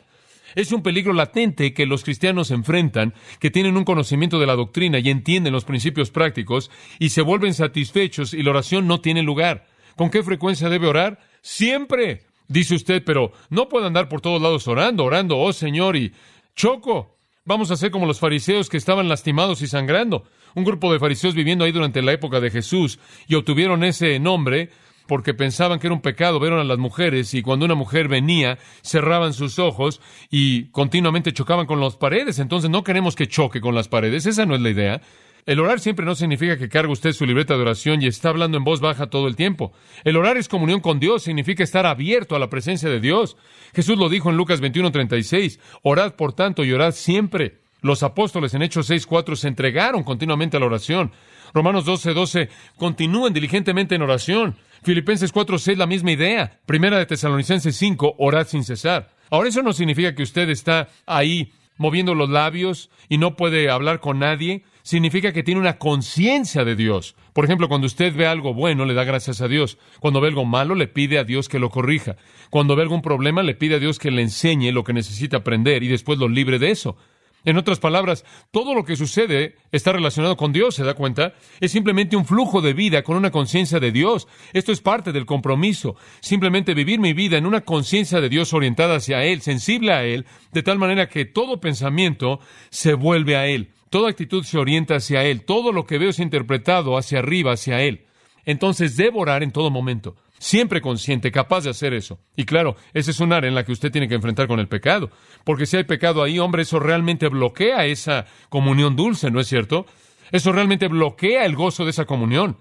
Es 0.56 0.72
un 0.72 0.82
peligro 0.82 1.14
latente 1.14 1.74
que 1.74 1.86
los 1.86 2.04
cristianos 2.04 2.50
enfrentan, 2.50 3.14
que 3.40 3.52
tienen 3.52 3.76
un 3.76 3.84
conocimiento 3.84 4.40
de 4.40 4.48
la 4.48 4.56
doctrina 4.56 5.00
y 5.00 5.10
entienden 5.10 5.54
los 5.54 5.66
principios 5.66 6.12
prácticos 6.12 6.72
y 6.98 7.10
se 7.10 7.22
vuelven 7.22 7.54
satisfechos 7.54 8.34
y 8.34 8.42
la 8.42 8.52
oración 8.52 8.88
no 8.88 9.02
tiene 9.02 9.22
lugar. 9.22 9.68
¿Con 9.96 10.10
qué 10.10 10.24
frecuencia 10.24 10.70
debe 10.70 10.88
orar? 10.88 11.20
Siempre. 11.42 12.24
Dice 12.48 12.76
usted, 12.76 13.04
pero 13.04 13.32
no 13.50 13.70
puedo 13.70 13.88
andar 13.88 14.08
por 14.08 14.22
todos 14.22 14.42
lados 14.42 14.68
orando, 14.68 15.04
orando, 15.04 15.38
oh 15.40 15.52
Señor, 15.52 15.96
y 15.96 16.14
choco. 16.56 17.18
Vamos 17.44 17.72
a 17.72 17.76
ser 17.76 17.92
como 17.92 18.06
los 18.06 18.20
fariseos 18.20 18.70
que 18.70 18.78
estaban 18.78 19.08
lastimados 19.08 19.62
y 19.62 19.68
sangrando. 19.68 20.24
Un 20.54 20.64
grupo 20.64 20.92
de 20.94 21.00
fariseos 21.00 21.36
viviendo 21.36 21.66
ahí 21.66 21.72
durante 21.72 22.02
la 22.02 22.14
época 22.14 22.40
de 22.40 22.50
Jesús 22.50 23.00
y 23.28 23.36
obtuvieron 23.36 23.84
ese 23.84 24.20
nombre 24.20 24.70
porque 25.08 25.34
pensaban 25.34 25.80
que 25.80 25.88
era 25.88 25.94
un 25.94 26.02
pecado, 26.02 26.40
vieron 26.40 26.60
a 26.60 26.64
las 26.64 26.78
mujeres 26.78 27.34
y 27.34 27.42
cuando 27.42 27.66
una 27.66 27.76
mujer 27.76 28.08
venía 28.08 28.58
cerraban 28.82 29.34
sus 29.34 29.60
ojos 29.60 30.02
y 30.30 30.66
continuamente 30.70 31.34
chocaban 31.34 31.66
con 31.66 31.80
las 31.80 31.96
paredes. 31.96 32.40
Entonces 32.40 32.70
no 32.70 32.84
queremos 32.84 33.16
que 33.16 33.28
choque 33.28 33.62
con 33.62 33.76
las 33.76 33.88
paredes, 33.88 34.26
esa 34.26 34.46
no 34.46 34.56
es 34.56 34.62
la 34.62 34.70
idea. 34.70 35.02
El 35.46 35.60
orar 35.60 35.80
siempre 35.80 36.08
no 36.08 36.16
significa 36.16 36.58
que 36.58 36.70
cargue 36.70 36.92
usted 36.92 37.14
su 37.14 37.24
libreta 37.24 37.54
de 37.54 37.62
oración 37.62 38.02
y 38.02 38.08
está 38.08 38.30
hablando 38.30 38.58
en 38.58 38.64
voz 38.64 38.82
baja 38.82 39.12
todo 39.12 39.28
el 39.28 39.36
tiempo. 39.36 39.74
El 40.04 40.18
orar 40.18 40.38
es 40.38 40.48
comunión 40.48 40.80
con 40.80 41.00
Dios, 41.00 41.22
significa 41.22 41.64
estar 41.64 41.86
abierto 41.86 42.36
a 42.36 42.40
la 42.40 42.50
presencia 42.50 42.90
de 42.90 43.00
Dios. 43.00 43.38
Jesús 43.76 43.96
lo 44.00 44.10
dijo 44.10 44.32
en 44.32 44.38
Lucas 44.38 44.60
21:36, 44.60 45.60
orad 45.84 46.16
por 46.16 46.34
tanto 46.34 46.64
y 46.64 46.72
orad 46.72 46.94
siempre. 46.94 47.60
Los 47.82 48.02
apóstoles 48.02 48.56
en 48.56 48.64
Hechos 48.64 48.90
6:4 48.90 49.36
se 49.36 49.48
entregaron 49.48 50.04
continuamente 50.04 50.58
a 50.58 50.60
la 50.60 50.66
oración. 50.66 51.12
Romanos 51.56 51.86
12:12 51.86 52.50
continúen 52.76 53.34
diligentemente 53.34 53.96
en 53.96 54.02
oración. 54.02 54.58
Filipenses 54.84 55.32
4:6 55.32 55.78
la 55.78 55.88
misma 55.88 56.12
idea. 56.12 56.60
Primera 56.66 57.00
de 57.00 57.06
Tesalonicenses 57.06 57.78
5, 57.78 58.16
orad 58.20 58.46
sin 58.46 58.66
cesar. 58.66 59.10
Ahora 59.30 59.48
eso 59.48 59.62
no 59.64 59.72
significa 59.72 60.14
que 60.14 60.24
usted 60.24 60.50
está 60.50 60.90
ahí 61.06 61.54
moviendo 61.78 62.14
los 62.14 62.30
labios 62.30 62.90
y 63.08 63.20
no 63.20 63.38
puede 63.38 63.70
hablar 63.70 64.02
con 64.02 64.20
nadie. 64.20 64.66
Significa 64.84 65.32
que 65.32 65.44
tiene 65.44 65.62
una 65.62 65.78
conciencia 65.78 66.66
de 66.66 66.76
Dios. 66.76 67.16
Por 67.32 67.46
ejemplo, 67.46 67.70
cuando 67.70 67.88
usted 67.88 68.14
ve 68.14 68.28
algo 68.28 68.54
bueno, 68.54 68.84
le 68.84 68.94
da 68.94 69.06
gracias 69.06 69.40
a 69.40 69.48
Dios. 69.48 69.78
Cuando 70.02 70.20
ve 70.20 70.28
algo 70.28 70.44
malo, 70.44 70.76
le 70.76 70.88
pide 70.88 71.20
a 71.20 71.24
Dios 71.24 71.48
que 71.48 71.60
lo 71.60 71.70
corrija. 71.70 72.18
Cuando 72.50 72.76
ve 72.76 72.82
algún 72.82 73.02
problema, 73.02 73.44
le 73.44 73.56
pide 73.56 73.76
a 73.76 73.80
Dios 73.80 73.98
que 73.98 74.12
le 74.12 74.22
enseñe 74.22 74.74
lo 74.74 74.84
que 74.84 74.92
necesita 74.92 75.38
aprender 75.38 75.84
y 75.84 75.88
después 75.88 76.20
lo 76.20 76.28
libre 76.28 76.60
de 76.60 76.72
eso. 76.72 76.98
En 77.46 77.58
otras 77.58 77.80
palabras, 77.80 78.26
todo 78.50 78.74
lo 78.74 78.84
que 78.84 78.96
sucede 78.96 79.56
está 79.72 79.94
relacionado 79.94 80.36
con 80.36 80.52
Dios, 80.52 80.74
¿se 80.74 80.84
da 80.84 80.96
cuenta? 80.96 81.36
Es 81.60 81.72
simplemente 81.72 82.16
un 82.16 82.26
flujo 82.26 82.60
de 82.60 82.74
vida 82.74 83.04
con 83.04 83.16
una 83.16 83.30
conciencia 83.30 83.80
de 83.80 83.92
Dios. 83.92 84.28
Esto 84.52 84.72
es 84.72 84.82
parte 84.82 85.12
del 85.12 85.28
compromiso. 85.28 85.96
Simplemente 86.22 86.74
vivir 86.74 87.00
mi 87.00 87.14
vida 87.14 87.38
en 87.38 87.46
una 87.46 87.62
conciencia 87.62 88.20
de 88.20 88.30
Dios 88.30 88.52
orientada 88.54 88.96
hacia 88.96 89.24
Él, 89.24 89.42
sensible 89.42 89.94
a 89.94 90.04
Él, 90.04 90.26
de 90.54 90.64
tal 90.64 90.80
manera 90.80 91.08
que 91.08 91.26
todo 91.26 91.62
pensamiento 91.62 92.40
se 92.72 92.96
vuelve 92.96 93.36
a 93.36 93.46
Él. 93.46 93.70
Toda 93.92 94.10
actitud 94.10 94.44
se 94.44 94.58
orienta 94.58 94.96
hacia 94.96 95.24
Él. 95.24 95.46
Todo 95.46 95.72
lo 95.72 95.86
que 95.86 96.00
veo 96.00 96.10
es 96.10 96.20
interpretado 96.20 96.98
hacia 96.98 97.20
arriba, 97.20 97.54
hacia 97.54 97.82
Él. 97.82 98.06
Entonces 98.46 98.98
debo 98.98 99.20
orar 99.20 99.44
en 99.44 99.52
todo 99.52 99.70
momento 99.70 100.16
siempre 100.40 100.82
consciente, 100.82 101.32
capaz 101.32 101.64
de 101.64 101.70
hacer 101.70 101.94
eso. 101.94 102.20
Y 102.36 102.46
claro, 102.46 102.76
ese 102.94 103.12
es 103.12 103.20
un 103.20 103.34
área 103.34 103.48
en 103.48 103.56
la 103.56 103.64
que 103.64 103.72
usted 103.72 103.92
tiene 103.92 104.08
que 104.08 104.16
enfrentar 104.16 104.48
con 104.48 104.60
el 104.60 104.68
pecado, 104.68 105.10
porque 105.44 105.66
si 105.66 105.78
hay 105.78 105.84
pecado 105.84 106.24
ahí, 106.24 106.40
hombre, 106.40 106.64
eso 106.64 106.80
realmente 106.80 107.28
bloquea 107.30 107.86
esa 107.86 108.26
comunión 108.50 108.96
dulce, 108.96 109.32
¿no 109.32 109.40
es 109.40 109.48
cierto? 109.48 109.86
Eso 110.32 110.52
realmente 110.52 110.88
bloquea 110.88 111.46
el 111.46 111.56
gozo 111.56 111.84
de 111.84 111.92
esa 111.92 112.06
comunión. 112.06 112.58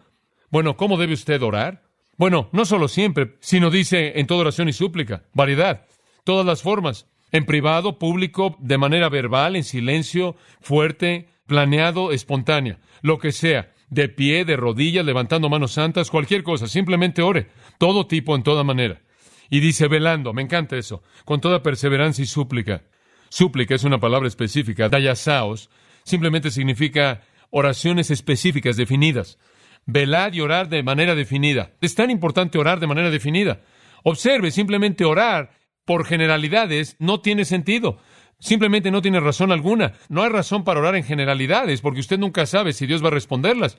Bueno, 0.50 0.76
¿cómo 0.76 0.96
debe 0.96 1.14
usted 1.14 1.42
orar? 1.42 1.82
Bueno, 2.16 2.48
no 2.52 2.64
solo 2.64 2.88
siempre, 2.88 3.36
sino 3.40 3.70
dice 3.70 4.20
en 4.20 4.26
toda 4.26 4.42
oración 4.42 4.68
y 4.68 4.72
súplica, 4.72 5.24
variedad, 5.32 5.86
todas 6.22 6.46
las 6.46 6.62
formas, 6.62 7.08
en 7.32 7.44
privado, 7.44 7.98
público, 7.98 8.56
de 8.60 8.78
manera 8.78 9.08
verbal, 9.08 9.56
en 9.56 9.64
silencio, 9.64 10.36
fuerte, 10.60 11.28
planeado, 11.46 12.12
espontánea, 12.12 12.78
lo 13.02 13.18
que 13.18 13.32
sea 13.32 13.72
de 13.90 14.08
pie, 14.08 14.44
de 14.44 14.56
rodillas, 14.56 15.04
levantando 15.04 15.48
manos 15.48 15.72
santas, 15.72 16.10
cualquier 16.10 16.42
cosa, 16.42 16.68
simplemente 16.68 17.22
ore, 17.22 17.48
todo 17.78 18.06
tipo, 18.06 18.34
en 18.34 18.42
toda 18.42 18.64
manera. 18.64 19.02
Y 19.50 19.60
dice 19.60 19.88
velando, 19.88 20.32
me 20.32 20.42
encanta 20.42 20.76
eso, 20.76 21.02
con 21.24 21.40
toda 21.40 21.62
perseverancia 21.62 22.22
y 22.22 22.26
súplica. 22.26 22.84
Súplica 23.28 23.74
es 23.74 23.84
una 23.84 23.98
palabra 23.98 24.28
específica, 24.28 24.88
dayasaos, 24.88 25.70
simplemente 26.04 26.50
significa 26.50 27.22
oraciones 27.50 28.10
específicas, 28.10 28.76
definidas. 28.76 29.38
Velar 29.86 30.34
y 30.34 30.40
orar 30.40 30.68
de 30.68 30.82
manera 30.82 31.14
definida. 31.14 31.72
Es 31.80 31.94
tan 31.94 32.10
importante 32.10 32.58
orar 32.58 32.80
de 32.80 32.86
manera 32.86 33.10
definida. 33.10 33.60
Observe, 34.02 34.50
simplemente 34.50 35.04
orar 35.04 35.50
por 35.84 36.06
generalidades 36.06 36.96
no 36.98 37.20
tiene 37.20 37.44
sentido. 37.44 37.98
Simplemente 38.38 38.90
no 38.90 39.02
tiene 39.02 39.20
razón 39.20 39.52
alguna. 39.52 39.92
No 40.08 40.22
hay 40.22 40.30
razón 40.30 40.64
para 40.64 40.80
orar 40.80 40.96
en 40.96 41.04
generalidades, 41.04 41.80
porque 41.80 42.00
usted 42.00 42.18
nunca 42.18 42.46
sabe 42.46 42.72
si 42.72 42.86
Dios 42.86 43.02
va 43.02 43.08
a 43.08 43.12
responderlas. 43.12 43.78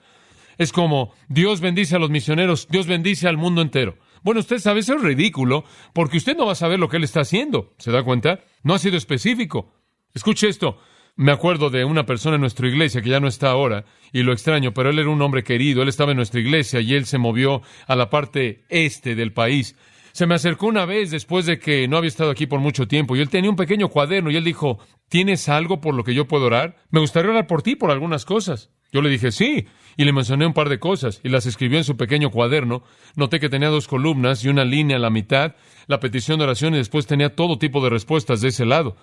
Es 0.58 0.72
como 0.72 1.14
Dios 1.28 1.62
bendice 1.62 1.96
a 1.96 2.00
los 2.00 2.10
misioneros, 2.10 2.68
Dios 2.70 2.88
bendice 2.88 3.28
al 3.28 3.38
mundo 3.38 3.62
entero. 3.62 3.98
Bueno, 4.24 4.40
usted 4.40 4.58
sabe, 4.58 4.80
eso 4.80 4.96
es 4.96 5.02
ridículo, 5.02 5.66
porque 5.94 6.18
usted 6.18 6.36
no 6.36 6.48
va 6.48 6.54
a 6.54 6.56
saber 6.56 6.80
lo 6.80 6.90
que 6.90 6.98
él 6.98 7.04
está 7.04 7.22
haciendo. 7.22 7.74
¿Se 7.78 7.92
da 7.92 8.04
cuenta? 8.04 8.40
No 8.64 8.74
ha 8.74 8.80
sido 8.80 8.98
específico. 8.98 9.72
Escuche 10.14 10.48
esto. 10.48 10.80
Me 11.18 11.32
acuerdo 11.32 11.70
de 11.70 11.86
una 11.86 12.06
persona 12.06 12.36
en 12.36 12.42
nuestra 12.42 12.68
iglesia 12.68 13.02
que 13.02 13.10
ya 13.10 13.22
no 13.22 13.28
está 13.28 13.50
ahora, 13.50 13.86
y 14.12 14.24
lo 14.24 14.34
extraño, 14.34 14.74
pero 14.74 14.90
él 14.90 15.00
era 15.00 15.10
un 15.10 15.22
hombre 15.22 15.44
querido, 15.44 15.82
él 15.82 15.88
estaba 15.88 16.12
en 16.12 16.18
nuestra 16.18 16.42
iglesia 16.42 16.82
y 16.82 16.94
él 16.94 17.06
se 17.06 17.18
movió 17.18 17.62
a 17.88 17.96
la 17.96 18.10
parte 18.10 18.66
este 18.68 19.16
del 19.16 19.32
país. 19.32 19.78
Se 20.16 20.28
me 20.28 20.36
acercó 20.36 20.68
una 20.68 20.86
vez 20.86 21.12
después 21.12 21.46
de 21.46 21.60
que 21.60 21.90
no 21.90 21.98
había 21.98 22.08
estado 22.08 22.32
aquí 22.32 22.48
por 22.48 22.62
mucho 22.62 22.88
tiempo 22.88 23.18
y 23.18 23.20
él 23.20 23.28
tenía 23.28 23.50
un 23.50 23.58
pequeño 23.58 23.90
cuaderno 23.90 24.32
y 24.32 24.38
él 24.38 24.46
dijo, 24.46 24.80
¿tienes 25.10 25.50
algo 25.50 25.82
por 25.82 25.94
lo 25.94 26.06
que 26.06 26.14
yo 26.14 26.26
puedo 26.26 26.46
orar? 26.46 26.78
Me 26.90 27.02
gustaría 27.02 27.32
orar 27.32 27.48
por 27.48 27.64
ti 27.64 27.76
por 27.76 27.92
algunas 27.92 28.24
cosas. 28.24 28.72
Yo 28.94 29.02
le 29.02 29.10
dije, 29.10 29.34
sí, 29.34 29.68
y 29.98 30.06
le 30.06 30.14
mencioné 30.14 30.46
un 30.46 30.54
par 30.54 30.70
de 30.70 30.80
cosas 30.80 31.20
y 31.22 31.28
las 31.28 31.46
escribió 31.46 31.80
en 31.80 31.84
su 31.84 31.98
pequeño 31.98 32.32
cuaderno. 32.32 32.82
Noté 33.18 33.42
que 33.42 33.50
tenía 33.50 33.68
dos 33.68 33.90
columnas 33.90 34.42
y 34.46 34.48
una 34.48 34.64
línea 34.64 34.96
a 34.96 35.02
la 35.02 35.10
mitad, 35.10 35.56
la 35.88 36.00
petición 36.00 36.40
de 36.40 36.46
oración 36.46 36.76
y 36.76 36.78
después 36.78 37.08
tenía 37.08 37.36
todo 37.36 37.58
tipo 37.58 37.84
de 37.84 37.90
respuestas 37.90 38.40
de 38.40 38.48
ese 38.48 38.66
lado 38.66 38.96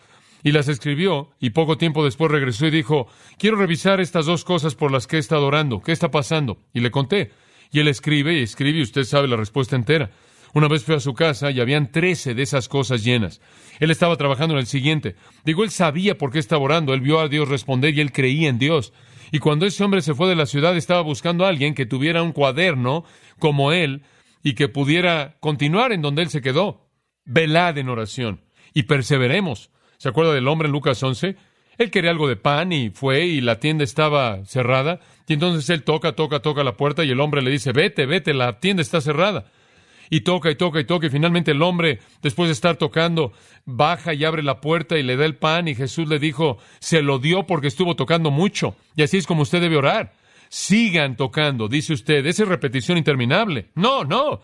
y 0.43 0.53
las 0.53 0.69
escribió, 0.69 1.29
y 1.39 1.51
poco 1.51 1.77
tiempo 1.77 2.07
después 2.07 2.33
regresó 2.33 2.67
y 2.69 2.71
dijo, 2.71 3.07
quiero 3.37 3.59
revisar 3.59 4.01
estas 4.01 4.25
dos 4.25 4.45
cosas 4.45 4.75
por 4.75 4.91
las 4.91 5.07
que 5.07 5.17
he 5.17 5.21
estado 5.21 5.47
orando, 5.47 5.83
¿qué 5.83 5.93
está 5.93 6.11
pasando? 6.11 6.57
Y 6.73 6.81
le 6.81 6.91
conté. 6.91 7.33
Y 7.71 7.81
él 7.81 7.89
escribe 7.89 8.39
y 8.39 8.43
escribe 8.43 8.79
y 8.79 8.83
usted 8.83 9.05
sabe 9.05 9.29
la 9.29 9.37
respuesta 9.37 9.77
entera. 9.77 10.11
Una 10.55 10.69
vez 10.69 10.85
fue 10.85 10.97
a 10.97 11.01
su 11.01 11.15
casa 11.15 11.51
y 11.51 11.61
habían 11.61 11.91
trece 11.91 12.35
de 12.35 12.43
esas 12.43 12.69
cosas 12.69 13.05
llenas. 13.05 13.41
Él 13.81 13.91
estaba 13.91 14.17
trabajando 14.17 14.55
en 14.55 14.61
el 14.61 14.67
siguiente. 14.67 15.17
Digo, 15.45 15.65
él 15.65 15.71
sabía 15.71 16.19
por 16.19 16.31
qué 16.31 16.39
estaba 16.39 16.63
orando, 16.63 16.93
él 16.93 17.01
vio 17.01 17.21
a 17.21 17.29
Dios 17.29 17.49
responder 17.49 17.95
y 17.95 18.01
él 18.01 18.13
creía 18.13 18.49
en 18.49 18.59
Dios. 18.59 18.93
Y 19.31 19.39
cuando 19.39 19.65
ese 19.65 19.83
hombre 19.83 20.03
se 20.03 20.15
fue 20.15 20.29
de 20.29 20.37
la 20.37 20.45
ciudad 20.45 20.77
estaba 20.77 21.01
buscando 21.01 21.47
a 21.47 21.49
alguien 21.49 21.75
que 21.75 21.87
tuviera 21.87 22.23
un 22.23 22.33
cuaderno 22.33 23.05
como 23.39 23.73
él 23.73 24.03
y 24.43 24.55
que 24.55 24.69
pudiera 24.69 25.37
continuar 25.41 25.93
en 25.93 26.03
donde 26.03 26.23
él 26.23 26.29
se 26.29 26.43
quedó. 26.43 26.91
Velad 27.25 27.79
en 27.79 27.89
oración 27.89 28.43
y 28.75 28.83
perseveremos. 28.83 29.71
¿Se 29.97 30.11
acuerda 30.11 30.35
del 30.35 30.49
hombre 30.49 30.67
en 30.67 30.73
Lucas 30.73 31.03
11? 31.03 31.37
Él 31.79 31.91
quería 31.91 32.11
algo 32.11 32.29
de 32.29 32.37
pan 32.37 32.73
y 32.73 32.91
fue 32.91 33.25
y 33.25 33.41
la 33.41 33.59
tienda 33.59 33.85
estaba 33.85 34.45
cerrada. 34.45 35.01
Y 35.27 35.33
entonces 35.33 35.71
él 35.71 35.83
toca, 35.83 36.13
toca, 36.13 36.41
toca 36.41 36.63
la 36.63 36.77
puerta 36.77 37.05
y 37.05 37.11
el 37.11 37.21
hombre 37.21 37.41
le 37.41 37.51
dice, 37.51 37.73
vete, 37.73 38.05
vete, 38.05 38.35
la 38.35 38.61
tienda 38.61 38.83
está 38.83 39.01
cerrada. 39.01 39.47
Y 40.11 40.21
toca 40.21 40.51
y 40.51 40.57
toca 40.57 40.81
y 40.81 40.85
toca 40.85 41.07
y 41.07 41.11
finalmente 41.11 41.53
el 41.53 41.63
hombre, 41.63 42.01
después 42.23 42.49
de 42.49 42.53
estar 42.53 42.77
tocando, 42.77 43.33
baja 43.65 44.15
y 44.15 44.25
abre 44.25 44.43
la 44.43 44.61
puerta 44.61 44.99
y 44.99 45.03
le 45.03 45.17
da 45.17 45.25
el 45.25 45.37
pan 45.37 45.69
y 45.69 45.75
Jesús 45.75 46.09
le 46.09 46.19
dijo, 46.19 46.59
se 46.81 47.03
lo 47.03 47.19
dio 47.19 47.47
porque 47.47 47.69
estuvo 47.69 47.97
tocando 47.97 48.31
mucho. 48.31 48.77
Y 48.97 49.03
así 49.03 49.17
es 49.17 49.27
como 49.27 49.43
usted 49.43 49.61
debe 49.61 49.77
orar. 49.77 50.13
Sigan 50.49 51.17
tocando, 51.17 51.69
dice 51.69 51.95
usted, 51.95 52.27
esa 52.27 52.43
es 52.43 52.49
repetición 52.49 52.99
interminable. 52.99 53.71
No, 53.75 54.05
no. 54.05 54.43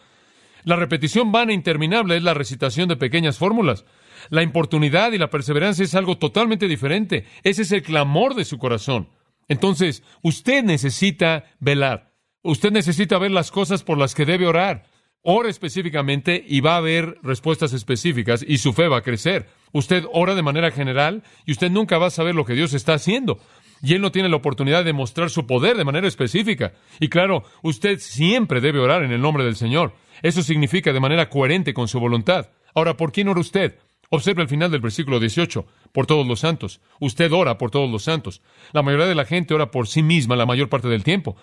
La 0.64 0.77
repetición 0.77 1.33
vana 1.33 1.53
e 1.53 1.55
interminable 1.55 2.16
es 2.16 2.23
la 2.23 2.35
recitación 2.35 2.88
de 2.88 2.97
pequeñas 2.97 3.38
fórmulas. 3.38 3.85
La 4.31 4.42
importunidad 4.42 5.12
y 5.12 5.18
la 5.18 5.31
perseverancia 5.31 5.85
es 5.85 5.94
algo 5.94 6.18
totalmente 6.18 6.68
diferente. 6.68 7.25
Ese 7.42 7.62
es 7.62 7.73
el 7.73 7.83
clamor 7.83 8.35
de 8.35 8.44
su 8.44 8.59
corazón. 8.59 9.09
Entonces, 9.49 10.03
usted 10.23 10.62
necesita 10.62 11.44
velar. 11.59 12.12
Usted 12.42 12.71
necesita 12.71 13.18
ver 13.18 13.31
las 13.31 13.51
cosas 13.51 13.83
por 13.83 13.99
las 13.99 14.14
que 14.14 14.27
debe 14.27 14.47
orar. 14.47 14.85
Ora 15.23 15.51
específicamente 15.51 16.43
y 16.47 16.61
va 16.61 16.75
a 16.75 16.79
haber 16.79 17.19
respuestas 17.23 17.73
específicas 17.73 18.45
y 18.47 18.59
su 18.59 18.73
fe 18.73 18.89
va 18.89 18.99
a 18.99 19.03
crecer. 19.03 19.49
Usted 19.73 20.05
ora 20.13 20.35
de 20.35 20.43
manera 20.43 20.71
general 20.71 21.23
y 21.45 21.53
usted 21.53 21.71
nunca 21.71 21.99
va 21.99 22.07
a 22.07 22.11
saber 22.11 22.35
lo 22.35 22.45
que 22.45 22.55
Dios 22.55 22.73
está 22.73 22.95
haciendo. 22.95 23.39
Y 23.83 23.95
Él 23.95 24.01
no 24.01 24.13
tiene 24.13 24.29
la 24.29 24.37
oportunidad 24.37 24.85
de 24.85 24.93
mostrar 24.93 25.31
su 25.31 25.47
poder 25.47 25.77
de 25.77 25.85
manera 25.85 26.09
específica. 26.09 26.73
Y 27.01 27.09
claro, 27.09 27.45
usted 27.63 27.99
siempre 27.99 28.61
debe 28.61 28.81
orar 28.81 29.03
en 29.03 29.13
el 29.13 29.21
nombre 29.21 29.45
del 29.45 29.57
Señor. 29.57 29.93
Eso 30.23 30.43
significa 30.43 30.93
de 30.93 31.01
manera 31.01 31.29
coherente 31.29 31.75
con 31.75 31.89
su 31.89 32.01
voluntad. 32.01 32.51
Ahora, 32.75 32.97
¿por 32.97 33.13
quién 33.13 33.29
ora 33.29 33.41
usted? 33.41 33.79
Observe 34.11 34.43
el 34.43 34.49
final 34.49 34.71
del 34.71 34.81
versículo 34.81 35.21
18, 35.21 35.67
por 35.93 36.07
todos 36.07 36.27
los 36.27 36.41
santos. 36.41 36.81
Usted 36.99 37.31
ora 37.33 37.59
por 37.59 37.71
todos 37.71 37.91
los 37.91 38.05
santos. 38.05 38.41
La 38.73 38.83
mayoría 38.83 39.07
de 39.07 39.15
la 39.15 39.27
gente 39.27 39.55
ora 39.55 39.71
por 39.71 39.87
sí 39.87 40.03
misma 40.03 40.35
la 40.35 40.47
mayor 40.47 40.69
parte 40.69 40.89
del 40.89 41.05
tiempo. 41.05 41.37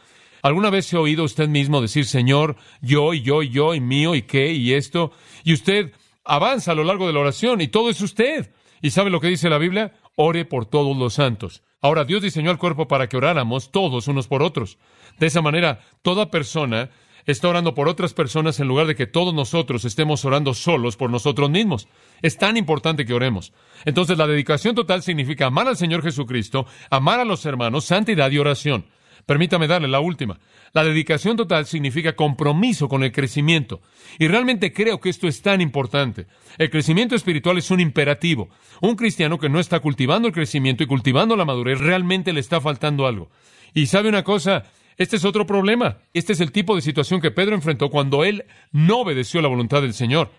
¿Alguna 0.46 0.70
vez 0.70 0.86
se 0.86 0.96
ha 0.96 1.00
oído 1.00 1.24
usted 1.24 1.50
mismo 1.50 1.82
decir, 1.82 2.06
Señor, 2.06 2.56
yo 2.80 3.16
y 3.16 3.24
yo 3.24 3.42
y 3.42 3.50
yo 3.50 3.74
y 3.74 3.82
mío 3.82 4.14
y 4.14 4.22
qué 4.22 4.54
y 4.54 4.74
esto? 4.74 5.12
Y 5.44 5.54
usted 5.54 5.92
avanza 6.24 6.72
a 6.72 6.76
lo 6.76 6.84
largo 6.84 7.08
de 7.08 7.14
la 7.14 7.22
oración 7.22 7.62
y 7.62 7.68
todo 7.68 7.90
es 7.90 8.00
usted. 8.00 8.52
¿Y 8.80 8.92
sabe 8.92 9.10
lo 9.10 9.20
que 9.20 9.28
dice 9.28 9.50
la 9.50 9.58
Biblia? 9.58 9.96
Ore 10.16 10.46
por 10.46 10.68
todos 10.68 10.96
los 10.96 11.16
santos. 11.16 11.64
Ahora, 11.82 12.06
Dios 12.06 12.22
diseñó 12.22 12.52
el 12.52 12.60
cuerpo 12.60 12.88
para 12.88 13.10
que 13.10 13.18
oráramos 13.18 13.72
todos 13.72 14.08
unos 14.08 14.28
por 14.28 14.44
otros. 14.44 14.78
De 15.18 15.26
esa 15.26 15.42
manera, 15.42 15.80
toda 16.04 16.30
persona 16.30 16.92
está 17.26 17.50
orando 17.50 17.74
por 17.74 17.88
otras 17.88 18.14
personas 18.14 18.60
en 18.60 18.68
lugar 18.68 18.86
de 18.86 18.94
que 18.94 19.08
todos 19.08 19.34
nosotros 19.34 19.84
estemos 19.84 20.26
orando 20.26 20.54
solos 20.54 20.96
por 20.96 21.10
nosotros 21.10 21.50
mismos. 21.50 21.88
Es 22.22 22.38
tan 22.38 22.56
importante 22.56 23.08
que 23.08 23.16
oremos. 23.16 23.52
Entonces 23.84 24.16
la 24.16 24.28
dedicación 24.28 24.76
total 24.76 25.02
significa 25.02 25.48
amar 25.48 25.68
al 25.68 25.76
Señor 25.76 26.04
Jesucristo, 26.04 26.68
amar 26.92 27.20
a 27.20 27.26
los 27.26 27.48
hermanos, 27.48 27.86
santidad 27.86 28.30
y 28.30 28.38
oración. 28.38 28.86
Permítame 29.26 29.68
darle 29.68 29.88
la 29.88 30.00
última. 30.00 30.40
La 30.74 30.84
dedicación 30.84 31.36
total 31.36 31.66
significa 31.66 32.16
compromiso 32.16 32.88
con 32.88 33.04
el 33.04 33.12
crecimiento. 33.12 33.82
Y 34.20 34.28
realmente 34.28 34.72
creo 34.72 35.00
que 35.00 35.10
esto 35.10 35.28
es 35.28 35.42
tan 35.42 35.62
importante. 35.62 36.28
El 36.58 36.70
crecimiento 36.70 37.16
espiritual 37.16 37.58
es 37.58 37.72
un 37.72 37.80
imperativo. 37.80 38.50
Un 38.82 38.96
cristiano 38.96 39.40
que 39.40 39.50
no 39.50 39.60
está 39.60 39.80
cultivando 39.80 40.28
el 40.28 40.34
crecimiento 40.34 40.84
y 40.84 40.88
cultivando 40.88 41.36
la 41.36 41.46
madurez 41.46 41.80
realmente 41.80 42.34
le 42.34 42.40
está 42.40 42.62
faltando 42.62 43.08
algo. 43.08 43.32
Y 43.74 43.88
sabe 43.88 44.10
una 44.10 44.24
cosa, 44.24 44.64
este 44.98 45.16
es 45.16 45.26
otro 45.26 45.46
problema. 45.46 45.98
Este 46.14 46.34
es 46.34 46.40
el 46.40 46.52
tipo 46.52 46.76
de 46.76 46.82
situación 46.82 47.20
que 47.20 47.32
Pedro 47.32 47.56
enfrentó 47.56 47.90
cuando 47.90 48.24
él 48.24 48.46
no 48.72 49.00
obedeció 49.00 49.42
la 49.42 49.48
voluntad 49.48 49.82
del 49.82 49.94
Señor. 49.94 50.32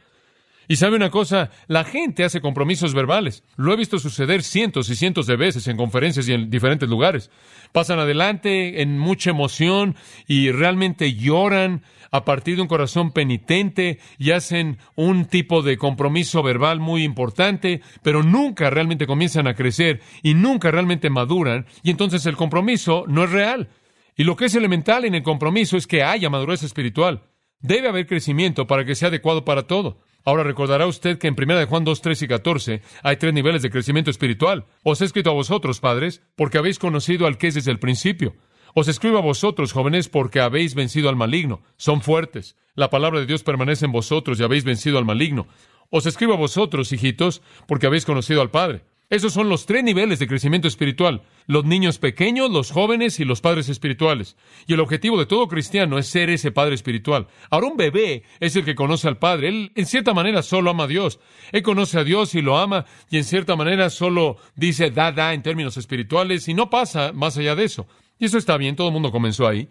Y 0.69 0.77
sabe 0.77 0.97
una 0.97 1.11
cosa, 1.11 1.51
la 1.69 1.85
gente 1.85 2.25
hace 2.25 2.41
compromisos 2.41 2.95
verbales. 2.95 3.45
Lo 3.57 3.73
he 3.73 3.77
visto 3.77 3.99
suceder 3.99 4.43
cientos 4.43 4.91
y 4.91 4.97
cientos 4.97 5.27
de 5.27 5.37
veces 5.37 5.69
en 5.69 5.77
conferencias 5.77 6.29
y 6.29 6.33
en 6.33 6.51
diferentes 6.51 6.89
lugares. 6.89 7.31
Pasan 7.73 7.99
adelante 7.99 8.83
en 8.83 8.99
mucha 8.99 9.31
emoción 9.31 9.97
y 10.27 10.51
realmente 10.51 11.15
lloran 11.15 11.83
a 12.11 12.25
partir 12.25 12.57
de 12.57 12.63
un 12.63 12.69
corazón 12.69 13.13
penitente 13.13 13.99
y 14.19 14.31
hacen 14.31 14.79
un 14.95 15.27
tipo 15.27 15.63
de 15.63 15.77
compromiso 15.77 16.43
verbal 16.43 16.81
muy 16.81 17.05
importante, 17.05 17.83
pero 18.03 18.23
nunca 18.23 18.71
realmente 18.71 19.07
comienzan 19.07 19.47
a 19.47 19.55
crecer 19.55 20.01
y 20.23 20.35
nunca 20.35 20.71
realmente 20.71 21.11
maduran 21.11 21.67
y 21.83 21.91
entonces 21.91 22.27
el 22.27 22.37
compromiso 22.37 23.05
no 23.07 23.25
es 23.25 23.31
real. 23.31 23.69
Y 24.17 24.25
lo 24.25 24.37
que 24.37 24.47
es 24.47 24.55
elemental 24.55 25.05
en 25.05 25.15
el 25.15 25.23
compromiso 25.23 25.77
es 25.77 25.87
que 25.87 26.03
haya 26.03 26.31
madurez 26.31 26.63
espiritual. 26.63 27.25
Debe 27.61 27.89
haber 27.89 28.07
crecimiento 28.07 28.67
para 28.67 28.85
que 28.85 28.95
sea 28.95 29.09
adecuado 29.09 29.45
para 29.45 29.67
todo. 29.67 30.01
Ahora 30.27 30.43
recordará 30.43 30.89
usted 30.89 31.19
que 31.19 31.29
en 31.29 31.37
1 31.41 31.57
de 31.57 31.67
Juan 31.67 31.85
2, 31.85 32.01
3 32.03 32.23
y 32.23 32.29
14 32.29 32.83
hay 33.05 33.17
tres 33.17 33.33
niveles 33.33 33.63
de 33.63 33.71
crecimiento 33.71 34.11
espiritual. 34.11 34.67
Os 34.83 35.01
he 35.01 35.05
escrito 35.05 35.31
a 35.31 35.35
vosotros, 35.35 35.79
padres, 35.79 36.21
porque 36.35 36.59
habéis 36.59 36.81
conocido 36.81 37.29
al 37.29 37.39
que 37.39 37.47
es 37.47 37.55
desde 37.55 37.71
el 37.71 37.79
principio. 37.79 38.35
Os 38.75 38.89
escribo 38.89 39.19
a 39.19 39.23
vosotros, 39.23 39.73
jóvenes, 39.73 40.09
porque 40.09 40.41
habéis 40.41 40.75
vencido 40.75 41.09
al 41.09 41.15
maligno. 41.15 41.63
Son 41.77 42.03
fuertes. 42.03 42.57
La 42.75 42.91
palabra 42.91 43.21
de 43.21 43.27
Dios 43.27 43.45
permanece 43.45 43.85
en 43.85 43.93
vosotros 43.93 44.41
y 44.41 44.43
habéis 44.43 44.65
vencido 44.65 44.99
al 44.99 45.05
maligno. 45.05 45.47
Os 45.91 46.07
escribo 46.07 46.35
a 46.35 46.39
vosotros, 46.39 46.91
hijitos, 46.91 47.41
porque 47.69 47.87
habéis 47.87 48.05
conocido 48.05 48.43
al 48.43 48.51
Padre. 48.51 48.83
Esos 49.09 49.33
son 49.33 49.49
los 49.49 49.67
tres 49.67 49.85
niveles 49.85 50.19
de 50.19 50.27
crecimiento 50.27 50.67
espiritual. 50.67 51.23
Los 51.47 51.65
niños 51.65 51.99
pequeños, 51.99 52.51
los 52.51 52.73
jóvenes 52.73 53.21
y 53.21 53.25
los 53.25 53.41
padres 53.41 53.69
espirituales. 53.69 54.37
Y 54.67 54.75
el 54.75 54.81
objetivo 54.81 55.17
de 55.17 55.27
todo 55.27 55.47
cristiano 55.47 55.97
es 55.99 56.09
ser 56.09 56.29
ese 56.29 56.51
padre 56.51 56.75
espiritual. 56.75 57.29
Ahora 57.49 57.69
un 57.69 57.77
bebé 57.77 58.25
es 58.41 58.57
el 58.57 58.65
que 58.65 58.75
conoce 58.75 59.07
al 59.07 59.19
Padre. 59.19 59.49
Él 59.49 59.73
en 59.77 59.87
cierta 59.87 60.13
manera 60.13 60.43
solo 60.43 60.71
ama 60.71 60.85
a 60.85 60.89
Dios. 60.89 61.21
Él 61.53 61.63
conoce 61.63 62.01
a 62.01 62.05
Dios 62.05 62.35
y 62.35 62.43
lo 62.43 62.59
ama 62.59 62.85
y 63.09 63.19
en 63.19 63.25
cierta 63.25 63.55
manera 63.55 63.91
solo 63.91 64.39
dice 64.57 64.91
da, 64.91 65.13
da 65.13 65.35
en 65.35 65.43
términos 65.43 65.77
espirituales 65.77 66.49
y 66.49 66.55
no 66.55 66.69
pasa 66.69 67.13
más 67.13 67.37
allá 67.39 67.55
de 67.55 67.63
eso. 67.63 67.87
Y 68.19 68.25
eso 68.25 68.39
está 68.39 68.57
bien, 68.57 68.75
todo 68.75 68.89
el 68.89 68.93
mundo 68.93 69.13
comenzó 69.13 69.47
ahí. 69.47 69.69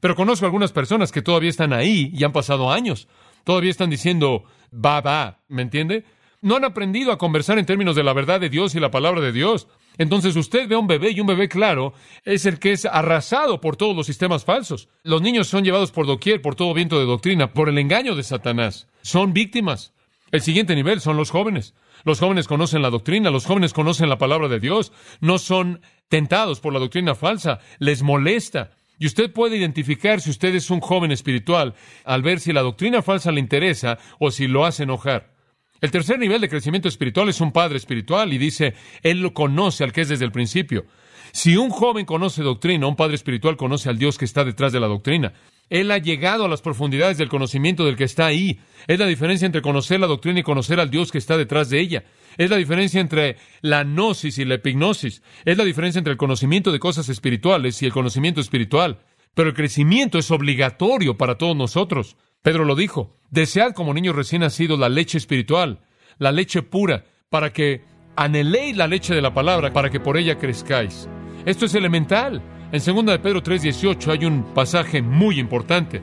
Pero 0.00 0.16
conozco 0.16 0.44
algunas 0.44 0.72
personas 0.72 1.12
que 1.12 1.22
todavía 1.22 1.50
están 1.50 1.72
ahí 1.72 2.10
y 2.12 2.24
han 2.24 2.32
pasado 2.32 2.72
años. 2.72 3.06
Todavía 3.44 3.70
están 3.70 3.90
diciendo 3.90 4.42
va, 4.74 5.00
va, 5.00 5.38
¿me 5.46 5.62
entiende? 5.62 6.04
No 6.42 6.56
han 6.56 6.64
aprendido 6.64 7.12
a 7.12 7.18
conversar 7.18 7.58
en 7.58 7.66
términos 7.66 7.96
de 7.96 8.02
la 8.02 8.12
verdad 8.12 8.40
de 8.40 8.50
Dios 8.50 8.74
y 8.74 8.80
la 8.80 8.90
palabra 8.90 9.20
de 9.20 9.32
Dios. 9.32 9.68
Entonces 9.96 10.36
usted 10.36 10.68
ve 10.68 10.74
a 10.74 10.78
un 10.78 10.86
bebé 10.86 11.12
y 11.12 11.20
un 11.20 11.26
bebé 11.26 11.48
claro 11.48 11.94
es 12.24 12.44
el 12.44 12.58
que 12.58 12.72
es 12.72 12.84
arrasado 12.84 13.60
por 13.60 13.76
todos 13.76 13.96
los 13.96 14.06
sistemas 14.06 14.44
falsos. 14.44 14.88
Los 15.04 15.22
niños 15.22 15.48
son 15.48 15.64
llevados 15.64 15.92
por 15.92 16.06
doquier, 16.06 16.42
por 16.42 16.54
todo 16.54 16.74
viento 16.74 16.98
de 16.98 17.06
doctrina, 17.06 17.52
por 17.52 17.68
el 17.68 17.78
engaño 17.78 18.14
de 18.14 18.24
Satanás. 18.24 18.88
Son 19.02 19.32
víctimas. 19.32 19.94
El 20.32 20.40
siguiente 20.40 20.74
nivel 20.74 21.00
son 21.00 21.16
los 21.16 21.30
jóvenes. 21.30 21.74
Los 22.04 22.18
jóvenes 22.18 22.48
conocen 22.48 22.82
la 22.82 22.90
doctrina, 22.90 23.30
los 23.30 23.46
jóvenes 23.46 23.72
conocen 23.72 24.08
la 24.08 24.18
palabra 24.18 24.48
de 24.48 24.58
Dios, 24.58 24.92
no 25.20 25.38
son 25.38 25.80
tentados 26.08 26.58
por 26.58 26.72
la 26.72 26.80
doctrina 26.80 27.14
falsa, 27.14 27.60
les 27.78 28.02
molesta. 28.02 28.72
Y 28.98 29.06
usted 29.06 29.32
puede 29.32 29.56
identificar 29.56 30.20
si 30.20 30.30
usted 30.30 30.54
es 30.54 30.70
un 30.70 30.80
joven 30.80 31.12
espiritual 31.12 31.74
al 32.04 32.22
ver 32.22 32.40
si 32.40 32.52
la 32.52 32.62
doctrina 32.62 33.02
falsa 33.02 33.30
le 33.30 33.40
interesa 33.40 33.98
o 34.18 34.30
si 34.30 34.48
lo 34.48 34.64
hace 34.64 34.82
enojar. 34.82 35.32
El 35.82 35.90
tercer 35.90 36.16
nivel 36.16 36.40
de 36.40 36.48
crecimiento 36.48 36.86
espiritual 36.86 37.28
es 37.28 37.40
un 37.40 37.50
padre 37.50 37.76
espiritual 37.76 38.32
y 38.32 38.38
dice, 38.38 38.74
él 39.02 39.20
lo 39.20 39.34
conoce 39.34 39.82
al 39.82 39.92
que 39.92 40.02
es 40.02 40.08
desde 40.08 40.24
el 40.24 40.30
principio. 40.30 40.86
Si 41.32 41.56
un 41.56 41.70
joven 41.70 42.06
conoce 42.06 42.44
doctrina, 42.44 42.86
un 42.86 42.94
padre 42.94 43.16
espiritual 43.16 43.56
conoce 43.56 43.88
al 43.88 43.98
Dios 43.98 44.16
que 44.16 44.24
está 44.24 44.44
detrás 44.44 44.72
de 44.72 44.78
la 44.78 44.86
doctrina. 44.86 45.32
Él 45.70 45.90
ha 45.90 45.98
llegado 45.98 46.44
a 46.44 46.48
las 46.48 46.62
profundidades 46.62 47.18
del 47.18 47.28
conocimiento 47.28 47.84
del 47.84 47.96
que 47.96 48.04
está 48.04 48.26
ahí. 48.26 48.60
Es 48.86 49.00
la 49.00 49.06
diferencia 49.06 49.44
entre 49.44 49.60
conocer 49.60 49.98
la 49.98 50.06
doctrina 50.06 50.38
y 50.38 50.44
conocer 50.44 50.78
al 50.78 50.90
Dios 50.90 51.10
que 51.10 51.18
está 51.18 51.36
detrás 51.36 51.68
de 51.68 51.80
ella. 51.80 52.04
Es 52.38 52.48
la 52.48 52.58
diferencia 52.58 53.00
entre 53.00 53.38
la 53.60 53.82
gnosis 53.82 54.38
y 54.38 54.44
la 54.44 54.54
epignosis. 54.54 55.20
Es 55.44 55.58
la 55.58 55.64
diferencia 55.64 55.98
entre 55.98 56.12
el 56.12 56.18
conocimiento 56.18 56.70
de 56.70 56.78
cosas 56.78 57.08
espirituales 57.08 57.82
y 57.82 57.86
el 57.86 57.92
conocimiento 57.92 58.40
espiritual. 58.40 59.00
Pero 59.34 59.48
el 59.48 59.54
crecimiento 59.56 60.16
es 60.18 60.30
obligatorio 60.30 61.16
para 61.16 61.38
todos 61.38 61.56
nosotros. 61.56 62.16
Pedro 62.42 62.64
lo 62.64 62.74
dijo. 62.74 63.14
Desead 63.30 63.72
como 63.72 63.94
niños 63.94 64.16
recién 64.16 64.40
nacidos 64.42 64.78
la 64.78 64.88
leche 64.88 65.16
espiritual, 65.16 65.80
la 66.18 66.32
leche 66.32 66.62
pura, 66.62 67.04
para 67.30 67.52
que 67.52 67.82
anheléis 68.16 68.76
la 68.76 68.88
leche 68.88 69.14
de 69.14 69.22
la 69.22 69.32
palabra, 69.32 69.72
para 69.72 69.90
que 69.90 70.00
por 70.00 70.16
ella 70.16 70.38
crezcáis. 70.38 71.08
Esto 71.46 71.64
es 71.64 71.74
elemental. 71.74 72.42
En 72.72 72.82
2 72.84 73.06
de 73.06 73.18
Pedro 73.20 73.42
3:18 73.42 74.10
hay 74.10 74.24
un 74.24 74.42
pasaje 74.54 75.02
muy 75.02 75.38
importante. 75.38 76.02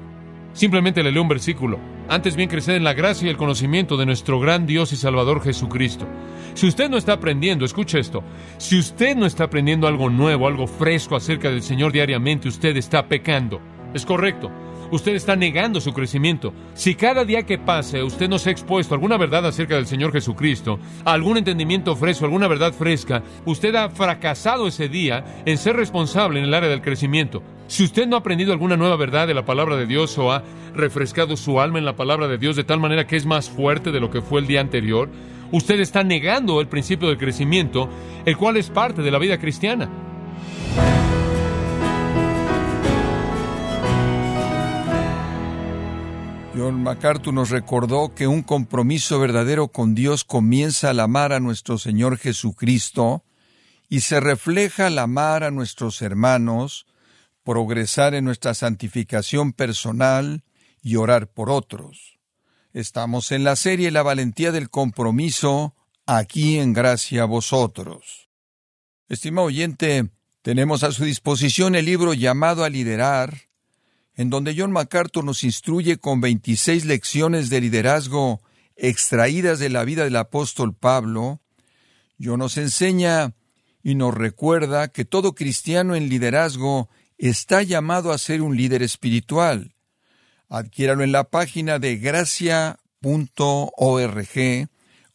Simplemente 0.54 1.04
le 1.04 1.12
leo 1.12 1.22
un 1.22 1.28
versículo. 1.28 1.78
Antes 2.08 2.36
bien 2.36 2.50
creced 2.50 2.74
en 2.76 2.84
la 2.84 2.94
gracia 2.94 3.28
y 3.28 3.30
el 3.30 3.38
conocimiento 3.38 3.98
de 3.98 4.06
nuestro 4.06 4.40
gran 4.40 4.66
Dios 4.66 4.94
y 4.94 4.96
Salvador 4.96 5.44
Jesucristo. 5.44 6.08
Si 6.56 6.68
usted 6.68 6.90
no 6.90 6.98
está 6.98 7.14
aprendiendo, 7.14 7.66
escuche 7.66 8.00
esto, 8.00 8.24
si 8.58 8.80
usted 8.80 9.16
no 9.16 9.28
está 9.28 9.44
aprendiendo 9.44 9.88
algo 9.88 10.10
nuevo, 10.10 10.48
algo 10.48 10.66
fresco 10.66 11.16
acerca 11.16 11.52
del 11.52 11.62
Señor 11.62 11.92
diariamente, 11.92 12.48
usted 12.48 12.76
está 12.78 13.08
pecando. 13.08 13.62
Es 13.94 14.06
correcto 14.06 14.52
usted 14.92 15.16
está 15.16 15.36
negando 15.36 15.82
su 15.82 15.94
crecimiento. 15.94 16.54
Si 16.74 16.96
cada 16.96 17.26
día 17.26 17.44
que 17.44 17.58
pase 17.58 18.04
usted 18.04 18.30
no 18.30 18.40
se 18.40 18.50
ha 18.50 18.52
expuesto 18.52 18.94
alguna 18.94 19.18
verdad 19.18 19.46
acerca 19.46 19.76
del 19.76 19.88
Señor 19.88 20.12
Jesucristo, 20.12 20.80
algún 21.06 21.38
entendimiento 21.38 21.96
fresco, 21.96 22.26
alguna 22.26 22.48
verdad 22.48 22.74
fresca, 22.74 23.24
usted 23.46 23.76
ha 23.76 23.90
fracasado 23.90 24.68
ese 24.68 24.90
día 24.90 25.24
en 25.46 25.58
ser 25.58 25.76
responsable 25.76 26.40
en 26.40 26.46
el 26.46 26.54
área 26.54 26.70
del 26.70 26.82
crecimiento. 26.82 27.42
Si 27.68 27.84
usted 27.84 28.08
no 28.08 28.16
ha 28.16 28.20
aprendido 28.20 28.52
alguna 28.52 28.78
nueva 28.78 28.96
verdad 28.96 29.28
de 29.28 29.34
la 29.36 29.46
palabra 29.46 29.76
de 29.76 29.86
Dios 29.86 30.18
o 30.18 30.32
ha 30.32 30.44
refrescado 30.74 31.38
su 31.38 31.62
alma 31.62 31.78
en 31.78 31.86
la 31.86 31.96
palabra 31.96 32.28
de 32.28 32.38
Dios 32.38 32.56
de 32.56 32.64
tal 32.64 32.80
manera 32.80 33.06
que 33.06 33.16
es 33.16 33.26
más 33.26 33.50
fuerte 33.50 33.92
de 33.92 34.00
lo 34.00 34.10
que 34.10 34.22
fue 34.22 34.42
el 34.42 34.48
día 34.48 34.62
anterior, 34.62 35.10
usted 35.52 35.80
está 35.80 36.04
negando 36.04 36.62
el 36.62 36.68
principio 36.68 37.08
del 37.08 37.18
crecimiento, 37.18 37.90
el 38.26 38.38
cual 38.38 38.58
es 38.58 38.70
parte 38.70 39.02
de 39.02 39.12
la 39.12 39.20
vida 39.20 39.38
cristiana. 39.38 39.90
John 46.60 46.84
MacArthur 46.84 47.34
nos 47.34 47.52
recordó 47.52 48.14
que 48.14 48.28
un 48.28 48.42
compromiso 48.42 49.18
verdadero 49.18 49.70
con 49.70 49.96
Dios 49.96 50.26
comienza 50.26 50.90
al 50.90 51.00
amar 51.00 51.32
a 51.32 51.40
nuestro 51.40 51.78
Señor 51.78 52.18
Jesucristo 52.18 53.24
y 53.88 54.02
se 54.02 54.20
refleja 54.20 54.88
al 54.88 55.00
amar 55.00 55.46
a 55.46 55.52
nuestros 55.52 56.02
hermanos, 56.02 56.86
progresar 57.46 58.14
en 58.14 58.26
nuestra 58.26 58.54
santificación 58.56 59.54
personal 59.54 60.44
y 60.82 60.98
orar 60.98 61.32
por 61.32 61.50
otros. 61.50 62.20
Estamos 62.74 63.32
en 63.32 63.46
la 63.46 63.56
serie 63.56 63.90
La 63.90 64.04
valentía 64.04 64.52
del 64.52 64.70
compromiso, 64.70 65.78
aquí 66.06 66.60
en 66.60 66.74
gracia 66.74 67.22
a 67.22 67.26
vosotros. 67.26 68.30
Estimado 69.08 69.48
oyente, 69.48 70.10
tenemos 70.42 70.84
a 70.84 70.92
su 70.92 71.06
disposición 71.06 71.76
el 71.76 71.86
libro 71.86 72.14
llamado 72.14 72.66
a 72.66 72.70
liderar, 72.70 73.49
en 74.20 74.30
donde 74.30 74.54
John 74.54 74.74
MacArthur 74.74 75.24
nos 75.24 75.46
instruye 75.46 75.98
con 75.98 76.20
26 76.20 76.84
lecciones 76.84 77.50
de 77.50 77.62
liderazgo 77.62 78.42
extraídas 78.76 79.60
de 79.60 79.70
la 79.70 79.86
vida 79.86 80.04
del 80.04 80.18
apóstol 80.18 80.76
Pablo, 80.76 81.40
John 82.22 82.40
nos 82.40 82.58
enseña 82.58 83.34
y 83.82 83.96
nos 83.96 84.14
recuerda 84.14 84.90
que 84.90 85.06
todo 85.06 85.36
cristiano 85.36 85.96
en 85.96 86.10
liderazgo 86.10 86.90
está 87.18 87.64
llamado 87.64 88.12
a 88.12 88.18
ser 88.18 88.42
un 88.42 88.58
líder 88.58 88.84
espiritual. 88.84 89.74
Adquiéralo 90.50 91.06
en 91.06 91.14
la 91.14 91.24
página 91.24 91.80
de 91.80 91.96
gracia.org 91.96 92.80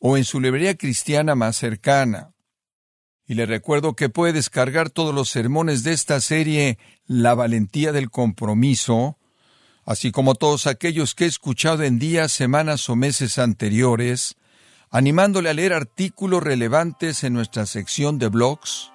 o 0.00 0.16
en 0.16 0.24
su 0.24 0.40
librería 0.40 0.78
cristiana 0.78 1.34
más 1.34 1.58
cercana. 1.58 2.33
Y 3.26 3.34
le 3.34 3.46
recuerdo 3.46 3.94
que 3.94 4.08
puede 4.08 4.34
descargar 4.34 4.90
todos 4.90 5.14
los 5.14 5.30
sermones 5.30 5.82
de 5.82 5.92
esta 5.92 6.20
serie 6.20 6.78
La 7.06 7.34
valentía 7.34 7.92
del 7.92 8.10
compromiso, 8.10 9.18
así 9.84 10.10
como 10.12 10.34
todos 10.34 10.66
aquellos 10.66 11.14
que 11.14 11.24
he 11.24 11.28
escuchado 11.28 11.82
en 11.82 11.98
días, 11.98 12.32
semanas 12.32 12.88
o 12.88 12.96
meses 12.96 13.38
anteriores, 13.38 14.36
animándole 14.90 15.50
a 15.50 15.54
leer 15.54 15.72
artículos 15.72 16.42
relevantes 16.42 17.24
en 17.24 17.32
nuestra 17.32 17.66
sección 17.66 18.18
de 18.18 18.28
blogs, 18.28 18.92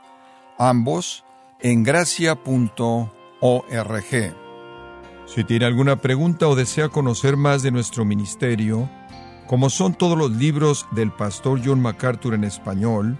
ambos 0.57 1.23
en 1.61 1.83
gracia.org. 1.83 2.39
Si 5.25 5.43
tiene 5.43 5.65
alguna 5.65 6.01
pregunta 6.01 6.47
o 6.47 6.55
desea 6.55 6.89
conocer 6.89 7.37
más 7.37 7.61
de 7.61 7.71
nuestro 7.71 8.05
ministerio, 8.05 8.89
como 9.47 9.69
son 9.69 9.93
todos 9.95 10.17
los 10.17 10.31
libros 10.31 10.87
del 10.91 11.11
pastor 11.11 11.61
John 11.63 11.81
MacArthur 11.81 12.33
en 12.33 12.43
español, 12.43 13.19